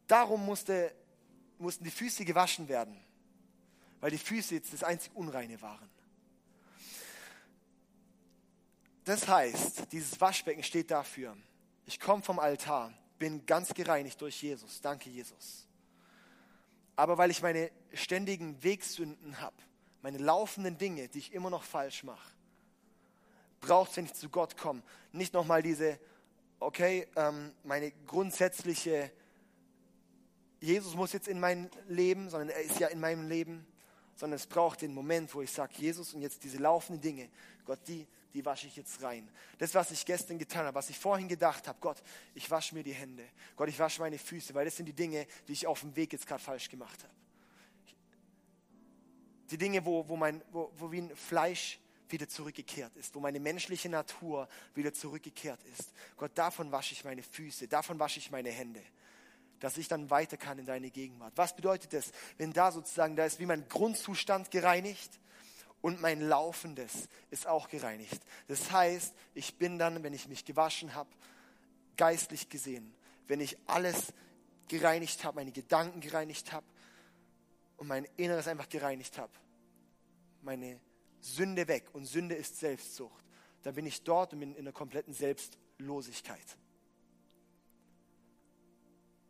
[0.07, 0.93] darum musste,
[1.57, 2.99] mussten die Füße gewaschen werden.
[3.99, 5.89] Weil die Füße jetzt das einzig Unreine waren.
[9.05, 11.36] Das heißt, dieses Waschbecken steht dafür.
[11.86, 14.82] Ich komme vom Altar bin ganz gereinigt durch Jesus.
[14.82, 15.68] Danke, Jesus.
[16.95, 19.55] Aber weil ich meine ständigen Wegsünden habe,
[20.01, 22.32] meine laufenden Dinge, die ich immer noch falsch mache,
[23.61, 25.99] braucht es, wenn ich zu Gott komme, nicht nochmal diese,
[26.59, 29.11] okay, ähm, meine grundsätzliche,
[30.59, 33.66] Jesus muss jetzt in mein Leben, sondern er ist ja in meinem Leben,
[34.16, 37.30] sondern es braucht den Moment, wo ich sage, Jesus und jetzt diese laufenden Dinge,
[37.66, 39.29] Gott, die, die wasche ich jetzt rein.
[39.59, 42.01] Das, was ich gestern getan habe, was ich vorhin gedacht habe, Gott,
[42.34, 43.23] ich wasche mir die Hände.
[43.55, 46.13] Gott, ich wasche meine Füße, weil das sind die Dinge, die ich auf dem Weg
[46.13, 47.13] jetzt gerade falsch gemacht habe.
[49.51, 51.79] Die Dinge, wo, wo, mein, wo, wo wie ein Fleisch
[52.09, 55.93] wieder zurückgekehrt ist, wo meine menschliche Natur wieder zurückgekehrt ist.
[56.17, 58.81] Gott, davon wasche ich meine Füße, davon wasche ich meine Hände
[59.59, 61.31] dass ich dann weiter kann in deine Gegenwart.
[61.38, 65.21] Was bedeutet das, wenn da sozusagen, da ist wie mein Grundzustand gereinigt
[65.84, 68.21] und mein Laufendes ist auch gereinigt.
[68.47, 71.09] Das heißt, ich bin dann, wenn ich mich gewaschen habe,
[71.97, 72.95] geistlich gesehen,
[73.27, 74.13] wenn ich alles
[74.69, 76.65] gereinigt habe, meine Gedanken gereinigt habe
[77.75, 79.34] und mein Inneres einfach gereinigt habe,
[80.41, 80.79] meine
[81.19, 83.25] Sünde weg und Sünde ist Selbstsucht,
[83.63, 86.57] dann bin ich dort und bin in der kompletten Selbstlosigkeit.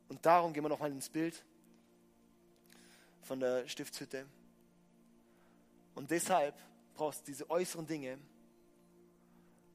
[0.07, 1.43] Und darum gehen wir nochmal ins Bild
[3.23, 4.27] von der Stiftshütte.
[5.95, 6.55] Und deshalb
[6.93, 8.17] brauchst du diese äußeren Dinge,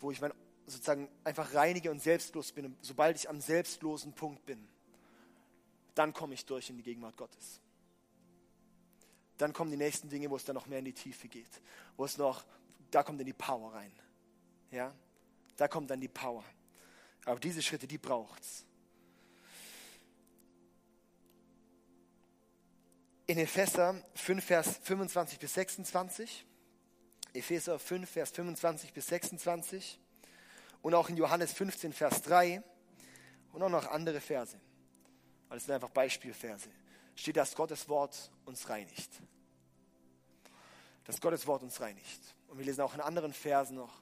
[0.01, 0.33] wo ich mein,
[0.67, 2.67] sozusagen einfach reinige und selbstlos bin.
[2.67, 4.69] Und sobald ich am selbstlosen Punkt bin,
[5.95, 7.61] dann komme ich durch in die Gegenwart Gottes.
[9.37, 11.63] Dann kommen die nächsten Dinge, wo es dann noch mehr in die Tiefe geht.
[11.97, 12.45] Wo es noch,
[12.91, 13.93] da kommt dann die Power rein.
[14.71, 14.95] Ja?
[15.57, 16.45] Da kommt dann die Power.
[17.25, 18.43] Aber diese Schritte, die braucht
[23.29, 26.47] in Epheser 5, Vers 25 bis 26.
[27.35, 30.01] Epheser 5, Vers 25 bis 26.
[30.81, 32.63] Und auch in Johannes 15, Vers 3.
[33.53, 34.59] Und auch noch andere Verse.
[35.49, 36.71] Weil das sind einfach Beispielverse.
[37.15, 39.11] Steht, dass Gottes Wort uns reinigt.
[41.05, 42.35] Dass Gottes Wort uns reinigt.
[42.49, 44.01] Und wir lesen auch in anderen Versen noch,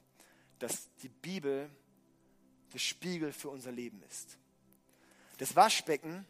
[0.61, 1.69] dass die Bibel
[2.71, 4.39] das Spiegel für unser Leben ist.
[5.39, 6.25] Das Waschbecken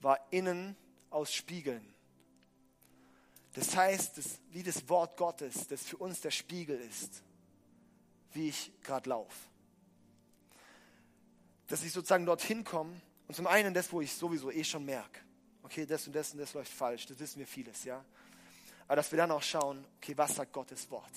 [0.00, 0.76] war innen
[1.14, 1.94] aus Spiegeln.
[3.54, 7.22] Das heißt, das, wie das Wort Gottes, das für uns der Spiegel ist,
[8.32, 9.48] wie ich gerade laufe.
[11.68, 15.20] Dass ich sozusagen dorthin komme und zum einen das, wo ich sowieso eh schon merke,
[15.62, 18.04] okay, das und das und das läuft falsch, das wissen wir vieles, ja.
[18.86, 21.12] Aber dass wir dann auch schauen, okay, was sagt Gottes Wort?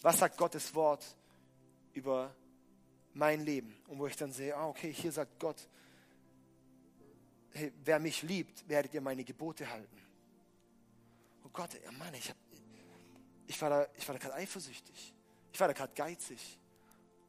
[0.00, 1.04] Was sagt Gottes Wort
[1.92, 2.34] über
[3.14, 3.76] mein Leben?
[3.88, 5.68] Und wo ich dann sehe, ah, okay, hier sagt Gott,
[7.52, 9.98] hey, wer mich liebt, werdet ihr meine Gebote halten.
[11.44, 12.36] Oh Gott, ja Mann, ich, hab,
[13.46, 15.14] ich war da, ich war da gerade eifersüchtig.
[15.52, 16.58] Ich war da gerade geizig.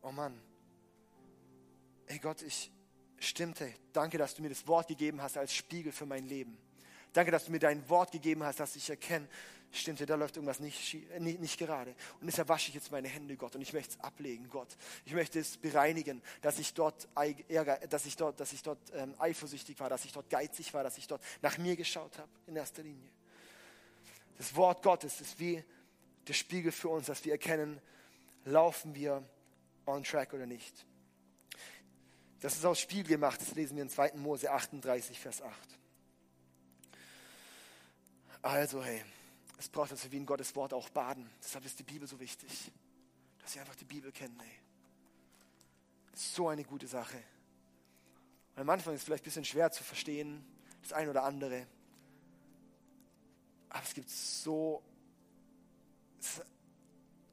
[0.02, 0.40] Oh Mann.
[2.08, 2.72] Ey Gott, ich
[3.20, 3.74] stimmte.
[3.92, 6.58] Danke, dass du mir das Wort gegeben hast als Spiegel für mein Leben.
[7.14, 9.28] Danke, dass du mir dein Wort gegeben hast, dass ich erkenne,
[9.72, 11.92] stimmt, da läuft irgendwas nicht, nicht, nicht gerade.
[12.20, 14.70] Und deshalb wasche ich jetzt meine Hände, Gott, und ich möchte es ablegen, Gott.
[15.06, 17.08] Ich möchte es bereinigen, dass ich dort,
[17.48, 20.84] Ärger, dass ich dort, dass ich dort ähm, eifersüchtig war, dass ich dort geizig war,
[20.84, 23.10] dass ich dort nach mir geschaut habe, in erster Linie.
[24.38, 25.64] Das Wort Gottes ist wie
[26.28, 27.80] der Spiegel für uns, dass wir erkennen,
[28.46, 29.24] laufen wir
[29.86, 30.86] on track oder nicht.
[32.42, 34.14] Das ist aus Spiel gemacht, das lesen wir in 2.
[34.16, 35.54] Mose 38, Vers 8.
[38.44, 39.02] Also, hey,
[39.58, 41.30] es braucht, dass wir wie in Gottes Wort auch baden.
[41.42, 42.72] Deshalb ist die Bibel so wichtig,
[43.40, 44.60] dass wir einfach die Bibel kennen, ey.
[46.14, 47.24] So eine gute Sache.
[48.54, 50.46] Und am Anfang ist es vielleicht ein bisschen schwer zu verstehen,
[50.82, 51.66] das eine oder andere.
[53.70, 54.84] Aber es gibt so,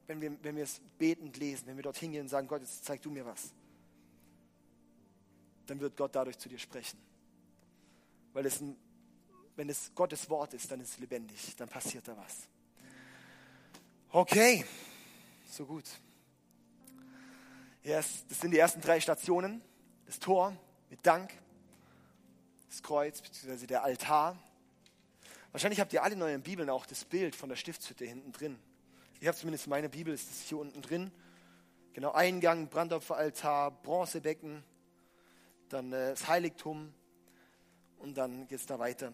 [0.07, 2.85] wenn wir, wenn wir es betend lesen, wenn wir dort hingehen und sagen, Gott, jetzt
[2.85, 3.53] zeig du mir was,
[5.67, 6.97] dann wird Gott dadurch zu dir sprechen.
[8.31, 8.77] Weil es ein
[9.55, 12.47] wenn es Gottes Wort ist, dann ist es lebendig, dann passiert da was.
[14.11, 14.65] Okay,
[15.49, 15.85] so gut.
[17.83, 19.61] Yes, das sind die ersten drei Stationen.
[20.05, 20.55] Das Tor
[20.89, 21.31] mit Dank,
[22.67, 23.65] das Kreuz bzw.
[23.65, 24.37] der Altar.
[25.51, 28.59] Wahrscheinlich habt ihr alle in euren Bibeln auch das Bild von der Stiftshütte hinten drin.
[29.19, 31.11] Ich habe zumindest meine Bibel, ist das hier unten drin.
[31.93, 34.63] Genau, Eingang, Brandopferaltar, Bronzebecken,
[35.69, 36.93] dann äh, das Heiligtum
[37.99, 39.11] und dann geht es da weiter.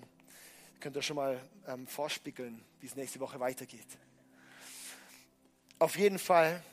[0.79, 3.87] Könnt ihr schon mal ähm, vorspiegeln, wie es nächste Woche weitergeht.
[5.79, 6.63] Auf jeden Fall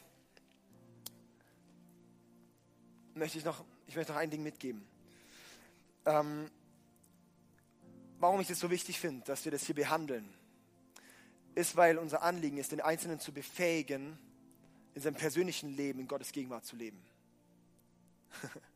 [3.15, 4.85] möchte ich noch, ich möchte noch ein Ding mitgeben.
[6.05, 6.51] Ähm,
[8.19, 10.29] warum ich das so wichtig finde, dass wir das hier behandeln,
[11.55, 14.19] ist, weil unser Anliegen ist, den Einzelnen zu befähigen,
[14.95, 17.03] in seinem persönlichen Leben in Gottes Gegenwart zu leben.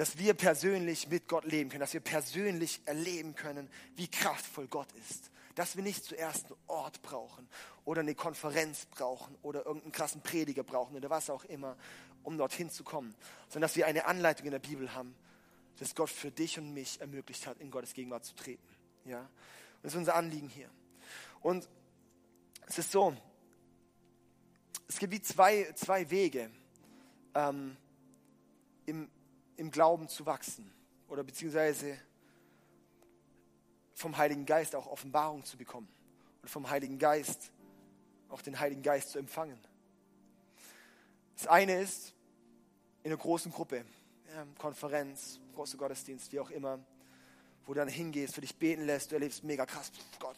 [0.00, 4.88] dass wir persönlich mit Gott leben können, dass wir persönlich erleben können, wie kraftvoll Gott
[4.92, 5.30] ist.
[5.56, 7.46] Dass wir nicht zuerst einen Ort brauchen
[7.84, 11.76] oder eine Konferenz brauchen oder irgendeinen krassen Prediger brauchen oder was auch immer,
[12.22, 13.14] um dorthin zu kommen,
[13.50, 15.14] sondern dass wir eine Anleitung in der Bibel haben,
[15.78, 18.66] dass Gott für dich und mich ermöglicht hat, in Gottes Gegenwart zu treten.
[19.04, 19.28] Ja?
[19.82, 20.70] Das ist unser Anliegen hier.
[21.42, 21.68] Und
[22.68, 23.14] es ist so,
[24.88, 26.50] es gibt wie zwei, zwei Wege
[27.34, 27.76] ähm,
[28.86, 29.10] im,
[29.60, 30.72] im Glauben zu wachsen
[31.08, 31.98] oder beziehungsweise
[33.94, 35.88] vom Heiligen Geist auch Offenbarung zu bekommen
[36.40, 37.52] und vom Heiligen Geist
[38.30, 39.60] auch den Heiligen Geist zu empfangen.
[41.36, 42.14] Das eine ist
[43.02, 43.84] in einer großen Gruppe,
[44.56, 46.78] Konferenz, großer Gottesdienst, wie auch immer,
[47.66, 50.36] wo du dann hingehst, für dich beten lässt, du erlebst mega krass, Gott,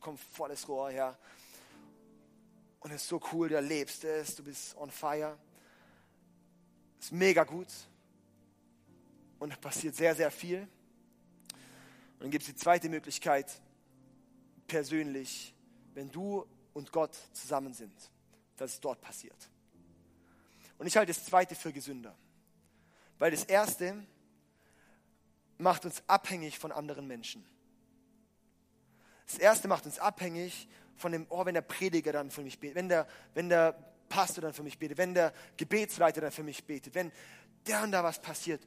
[0.00, 1.18] kommt volles Rohr, ja.
[2.80, 5.36] Und es ist so cool, du erlebst es, du bist on fire.
[6.98, 7.68] Es ist mega gut
[9.42, 10.60] und passiert sehr, sehr viel.
[10.60, 13.50] Und dann gibt es die zweite Möglichkeit,
[14.68, 15.52] persönlich,
[15.94, 17.92] wenn du und Gott zusammen sind,
[18.56, 19.50] dass es dort passiert.
[20.78, 22.16] Und ich halte das zweite für gesünder,
[23.18, 24.06] weil das erste
[25.58, 27.44] macht uns abhängig von anderen Menschen.
[29.26, 32.76] Das erste macht uns abhängig von dem, oh, wenn der Prediger dann für mich betet,
[32.76, 33.72] wenn der, wenn der
[34.08, 37.10] Pastor dann für mich betet, wenn der Gebetsleiter dann für mich betet, wenn
[37.66, 38.60] der und da was passiert,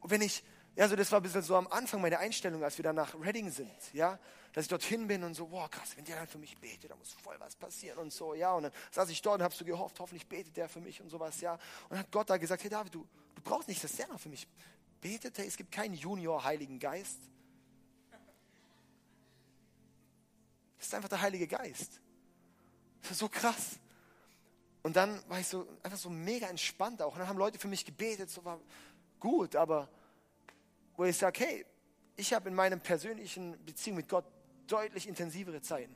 [0.00, 0.44] und wenn ich,
[0.76, 3.14] ja, so das war ein bisschen so am Anfang meine Einstellung, als wir dann nach
[3.20, 4.18] Reading sind, ja,
[4.52, 6.96] dass ich dorthin bin und so, boah, krass, wenn der dann für mich betet, da
[6.96, 9.64] muss voll was passieren und so, ja, und dann saß ich dort und hab so
[9.64, 12.62] gehofft, hoffentlich betet der für mich und sowas, ja, und dann hat Gott da gesagt,
[12.62, 14.46] hey David, du, du brauchst nicht, dass der noch für mich
[15.00, 17.18] betet, hey, es gibt keinen Junior-Heiligen Geist.
[20.78, 22.00] Das ist einfach der Heilige Geist.
[23.02, 23.78] Das ist so krass.
[24.82, 27.12] Und dann war ich so einfach so mega entspannt auch.
[27.12, 28.60] Und dann haben Leute für mich gebetet, so war,
[29.20, 29.88] gut, aber
[30.96, 31.64] wo ich sage, hey,
[32.16, 34.24] ich habe in meiner persönlichen Beziehung mit Gott
[34.66, 35.94] deutlich intensivere Zeiten.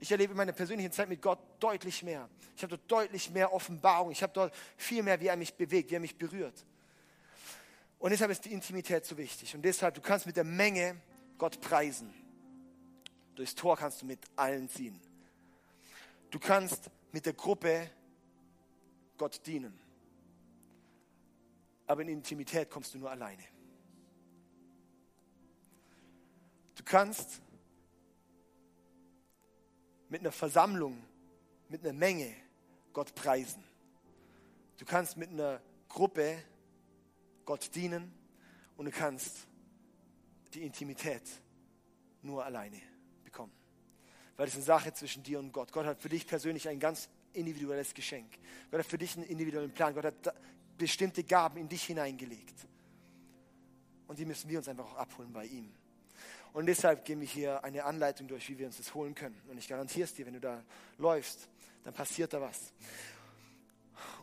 [0.00, 2.28] Ich erlebe in meiner persönlichen Zeit mit Gott deutlich mehr.
[2.56, 4.10] Ich habe dort deutlich mehr Offenbarung.
[4.10, 6.64] Ich habe dort viel mehr, wie er mich bewegt, wie er mich berührt.
[7.98, 9.54] Und deshalb ist die Intimität so wichtig.
[9.54, 10.96] Und deshalb, du kannst mit der Menge
[11.38, 12.12] Gott preisen.
[13.36, 14.98] Durchs Tor kannst du mit allen ziehen.
[16.30, 17.90] Du kannst mit der Gruppe
[19.18, 19.81] Gott dienen
[21.92, 23.42] aber in Intimität kommst du nur alleine.
[26.74, 27.42] Du kannst
[30.08, 31.04] mit einer Versammlung,
[31.68, 32.34] mit einer Menge
[32.94, 33.62] Gott preisen.
[34.78, 36.42] Du kannst mit einer Gruppe
[37.44, 38.10] Gott dienen
[38.76, 39.46] und du kannst
[40.54, 41.22] die Intimität
[42.22, 42.80] nur alleine
[43.22, 43.52] bekommen.
[44.36, 45.70] Weil es eine Sache zwischen dir und Gott.
[45.72, 48.32] Gott hat für dich persönlich ein ganz individuelles Geschenk.
[48.70, 49.94] Gott hat für dich einen individuellen Plan.
[49.94, 50.34] Gott hat
[50.82, 52.66] bestimmte Gaben in dich hineingelegt.
[54.08, 55.72] Und die müssen wir uns einfach auch abholen bei ihm.
[56.52, 59.40] Und deshalb geben wir hier eine Anleitung durch, wie wir uns das holen können.
[59.48, 60.64] Und ich garantiere es dir, wenn du da
[60.98, 61.48] läufst,
[61.84, 62.72] dann passiert da was.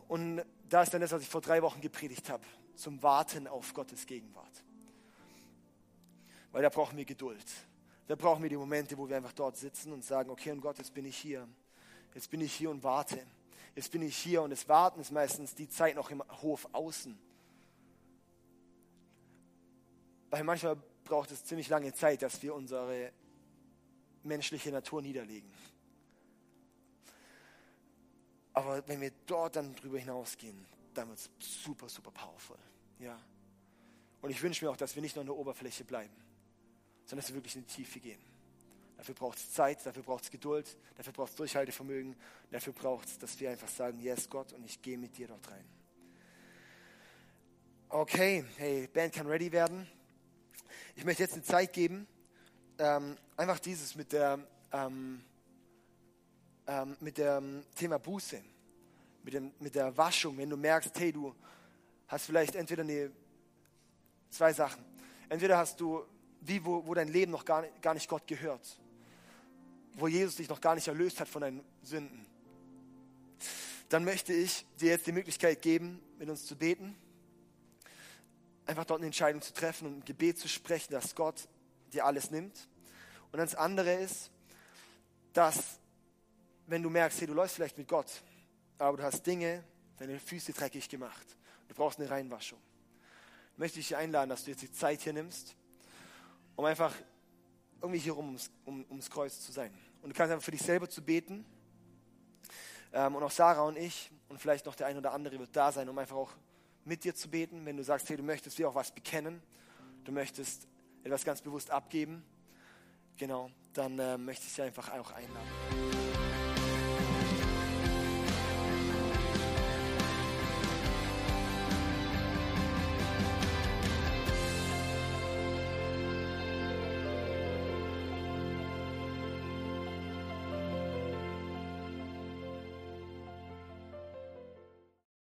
[0.06, 2.44] Und da ist dann das, was ich vor drei Wochen gepredigt habe,
[2.74, 4.62] zum Warten auf Gottes Gegenwart.
[6.52, 7.46] Weil da brauchen wir Geduld.
[8.06, 10.76] Da brauchen wir die Momente, wo wir einfach dort sitzen und sagen, okay, und Gott,
[10.76, 11.48] jetzt bin ich hier.
[12.14, 13.24] Jetzt bin ich hier und warte.
[13.80, 17.18] Jetzt bin ich hier und das Warten ist meistens die Zeit noch im Hof außen.
[20.28, 23.10] Weil manchmal braucht es ziemlich lange Zeit, dass wir unsere
[24.22, 25.50] menschliche Natur niederlegen.
[28.52, 32.58] Aber wenn wir dort dann drüber hinausgehen, dann wird es super, super powerful.
[32.98, 33.18] Ja.
[34.20, 36.12] Und ich wünsche mir auch, dass wir nicht nur an der Oberfläche bleiben,
[37.06, 38.20] sondern dass wir wirklich in die Tiefe gehen.
[39.00, 42.14] Dafür braucht es Zeit, dafür braucht es Geduld, dafür braucht es Durchhaltevermögen,
[42.50, 45.50] dafür braucht es, dass wir einfach sagen, yes Gott, und ich gehe mit dir dort
[45.50, 45.64] rein.
[47.88, 49.88] Okay, hey, Band kann ready werden.
[50.96, 52.06] Ich möchte jetzt eine Zeit geben,
[52.78, 54.38] ähm, einfach dieses mit der,
[54.70, 55.24] ähm,
[56.66, 58.42] ähm, mit dem Thema Buße,
[59.22, 61.34] mit, dem, mit der Waschung, wenn du merkst, hey, du
[62.06, 63.10] hast vielleicht entweder eine,
[64.28, 64.84] zwei Sachen.
[65.30, 66.04] Entweder hast du,
[66.42, 68.78] wie wo, wo dein Leben noch gar, gar nicht Gott gehört,
[69.94, 72.26] wo Jesus dich noch gar nicht erlöst hat von deinen Sünden.
[73.88, 76.96] Dann möchte ich dir jetzt die Möglichkeit geben, mit uns zu beten
[78.70, 81.48] einfach dort eine Entscheidung zu treffen und ein Gebet zu sprechen, dass Gott
[81.92, 82.68] dir alles nimmt.
[83.32, 84.30] Und das andere ist,
[85.32, 85.80] dass
[86.66, 88.22] wenn du merkst, hey, du läufst vielleicht mit Gott,
[88.78, 89.64] aber du hast Dinge,
[89.98, 91.36] deine Füße dreckig gemacht,
[91.68, 92.60] du brauchst eine Reinwaschung,
[93.56, 95.56] möchte ich dich einladen, dass du jetzt die Zeit hier nimmst,
[96.54, 96.94] um einfach
[97.80, 99.72] irgendwie hier rum ums, um, ums Kreuz zu sein.
[100.02, 101.44] Und du kannst einfach für dich selber zu beten.
[102.92, 105.72] Ähm, und auch Sarah und ich und vielleicht noch der ein oder andere wird da
[105.72, 106.32] sein, um einfach auch
[106.84, 109.42] mit dir zu beten, wenn du sagst, hey, du möchtest dir auch was bekennen,
[110.04, 110.66] du möchtest
[111.04, 112.24] etwas ganz bewusst abgeben,
[113.16, 116.09] genau, dann äh, möchte ich dich einfach auch einladen.